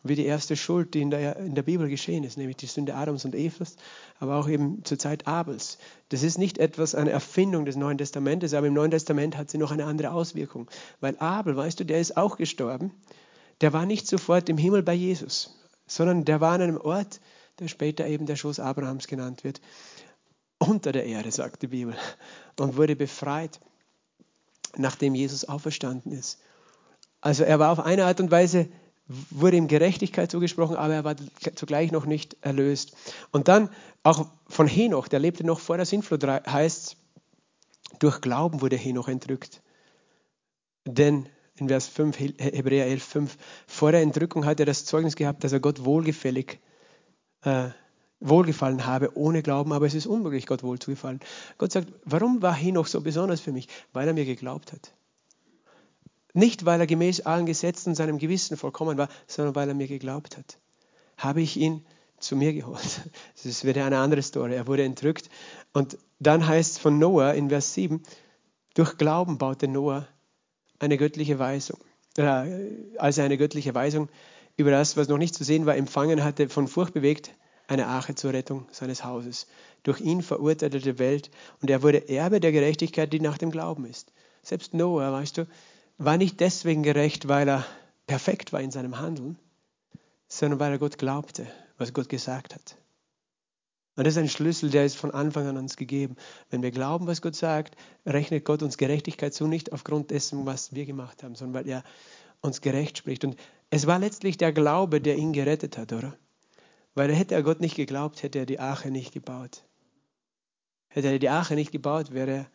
[0.08, 2.94] wie die erste Schuld, die in der, in der Bibel geschehen ist, nämlich die Sünde
[2.94, 3.76] Adams und Evas,
[4.18, 5.78] aber auch eben zur Zeit Abels.
[6.08, 9.58] Das ist nicht etwas, eine Erfindung des Neuen Testamentes, aber im Neuen Testament hat sie
[9.58, 10.68] noch eine andere Auswirkung.
[11.00, 12.92] Weil Abel, weißt du, der ist auch gestorben,
[13.60, 17.20] der war nicht sofort im Himmel bei Jesus, sondern der war an einem Ort,
[17.58, 19.60] der später eben der Schoß Abrahams genannt wird
[20.58, 21.94] unter der Erde, sagt die Bibel,
[22.58, 23.60] und wurde befreit,
[24.76, 26.38] nachdem Jesus auferstanden ist.
[27.20, 28.68] Also er war auf eine Art und Weise,
[29.08, 31.16] wurde ihm Gerechtigkeit zugesprochen, aber er war
[31.54, 32.96] zugleich noch nicht erlöst.
[33.30, 33.70] Und dann
[34.02, 36.96] auch von Henoch, der lebte noch vor der Sintflut, heißt
[37.98, 39.62] durch Glauben wurde Henoch entrückt.
[40.84, 45.44] Denn in Vers 5, Hebräer 11, 5, vor der Entrückung hat er das Zeugnis gehabt,
[45.44, 46.58] dass er Gott wohlgefällig
[47.42, 47.70] äh,
[48.20, 51.20] wohlgefallen habe ohne Glauben, aber es ist unmöglich, Gott wohl zu gefallen.
[51.58, 53.68] Gott sagt, warum war Henoch so besonders für mich?
[53.92, 54.92] Weil er mir geglaubt hat.
[56.36, 60.36] Nicht, weil er gemäß allen Gesetzen seinem Gewissen vollkommen war, sondern weil er mir geglaubt
[60.36, 60.58] hat.
[61.16, 61.82] Habe ich ihn
[62.18, 63.00] zu mir geholt.
[63.34, 64.54] Das ist wieder eine andere Story.
[64.54, 65.30] Er wurde entrückt.
[65.72, 68.02] Und dann heißt es von Noah in Vers 7,
[68.74, 70.06] durch Glauben baute Noah
[70.78, 71.78] eine göttliche Weisung.
[72.18, 74.10] Als er eine göttliche Weisung
[74.58, 77.30] über das, was noch nicht zu sehen war, empfangen hatte, von Furcht bewegt,
[77.66, 79.46] eine Arche zur Rettung seines Hauses.
[79.84, 81.30] Durch ihn verurteilte die Welt
[81.62, 84.12] und er wurde Erbe der Gerechtigkeit, die nach dem Glauben ist.
[84.42, 85.46] Selbst Noah, weißt du,
[85.98, 87.66] war nicht deswegen gerecht, weil er
[88.06, 89.38] perfekt war in seinem Handeln,
[90.28, 91.46] sondern weil er Gott glaubte,
[91.78, 92.76] was Gott gesagt hat.
[93.96, 96.16] Und das ist ein Schlüssel, der ist von Anfang an uns gegeben.
[96.50, 100.74] Wenn wir glauben, was Gott sagt, rechnet Gott uns Gerechtigkeit zu, nicht aufgrund dessen, was
[100.74, 101.82] wir gemacht haben, sondern weil er
[102.42, 103.24] uns gerecht spricht.
[103.24, 103.36] Und
[103.70, 106.14] es war letztlich der Glaube, der ihn gerettet hat, oder?
[106.94, 109.64] Weil hätte er Gott nicht geglaubt, hätte er die Arche nicht gebaut.
[110.88, 112.46] Hätte er die Arche nicht gebaut, wäre er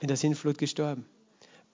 [0.00, 1.06] in der Sintflut gestorben.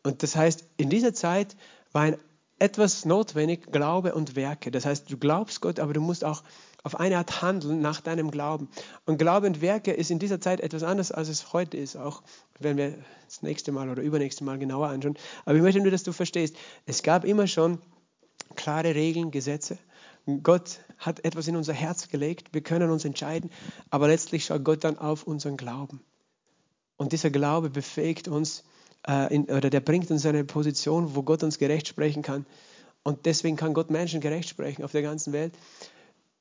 [0.02, 1.56] Und das heißt, in dieser Zeit
[1.92, 2.16] war ein
[2.58, 4.70] etwas notwendig, Glaube und Werke.
[4.70, 6.44] Das heißt, du glaubst Gott, aber du musst auch
[6.84, 8.68] auf eine Art handeln nach deinem Glauben.
[9.04, 12.22] Und Glaube und Werke ist in dieser Zeit etwas anders, als es heute ist, auch
[12.60, 15.16] wenn wir das nächste Mal oder übernächste Mal genauer anschauen.
[15.44, 17.78] Aber ich möchte nur, dass du verstehst, es gab immer schon
[18.54, 19.78] klare Regeln, Gesetze.
[20.42, 23.50] Gott hat etwas in unser Herz gelegt, wir können uns entscheiden,
[23.90, 26.00] aber letztlich schaut Gott dann auf unseren Glauben.
[26.96, 28.62] Und dieser Glaube befähigt uns,
[29.06, 32.46] äh, in, oder der bringt uns in eine Position, wo Gott uns gerecht sprechen kann.
[33.02, 35.54] Und deswegen kann Gott Menschen gerecht sprechen auf der ganzen Welt,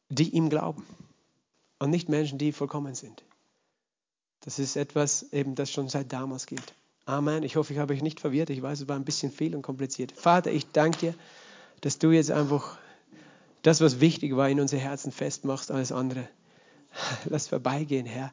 [0.10, 0.86] die ihm glauben.
[1.80, 3.24] Und nicht Menschen, die vollkommen sind.
[4.42, 6.76] Das ist etwas, eben, das schon seit damals gilt.
[7.06, 7.44] Amen.
[7.44, 8.50] Ich hoffe, ich habe euch nicht verwirrt.
[8.52, 10.12] Ich weiß, es war ein bisschen viel und kompliziert.
[10.12, 11.16] Vater, ich danke dir,
[11.82, 12.78] dass du jetzt einfach
[13.64, 16.28] das, was wichtig war, in unser Herzen festmachst, alles andere.
[17.26, 18.32] Lass vorbeigehen, Herr.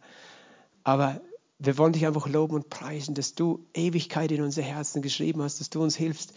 [0.84, 1.20] Aber
[1.58, 5.60] wir wollen dich einfach loben und preisen, dass du Ewigkeit in unser Herzen geschrieben hast,
[5.60, 6.32] dass du uns hilfst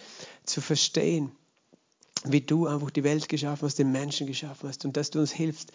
[0.46, 1.32] zu verstehen,
[2.24, 5.32] wie du einfach die Welt geschaffen hast, den Menschen geschaffen hast und dass du uns
[5.32, 5.72] hilfst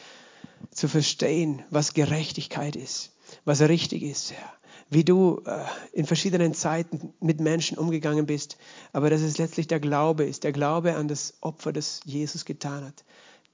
[0.70, 3.12] zu verstehen, was Gerechtigkeit ist,
[3.44, 4.52] was richtig ist, Herr.
[4.88, 8.56] Wie du äh, in verschiedenen Zeiten mit Menschen umgegangen bist,
[8.92, 12.84] aber dass es letztlich der Glaube ist, der Glaube an das Opfer, das Jesus getan
[12.84, 13.04] hat,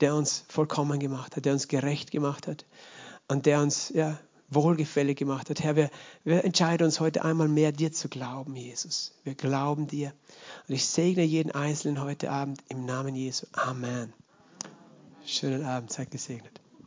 [0.00, 2.66] der uns vollkommen gemacht hat, der uns gerecht gemacht hat
[3.28, 4.18] und der uns ja,
[4.54, 5.62] wohlgefällig gemacht hat.
[5.62, 5.90] Herr, wir,
[6.24, 9.12] wir entscheiden uns heute einmal mehr, dir zu glauben, Jesus.
[9.24, 10.12] Wir glauben dir.
[10.68, 13.46] Und ich segne jeden Einzelnen heute Abend im Namen Jesu.
[13.52, 14.12] Amen.
[15.24, 16.61] Schönen Abend, seid gesegnet.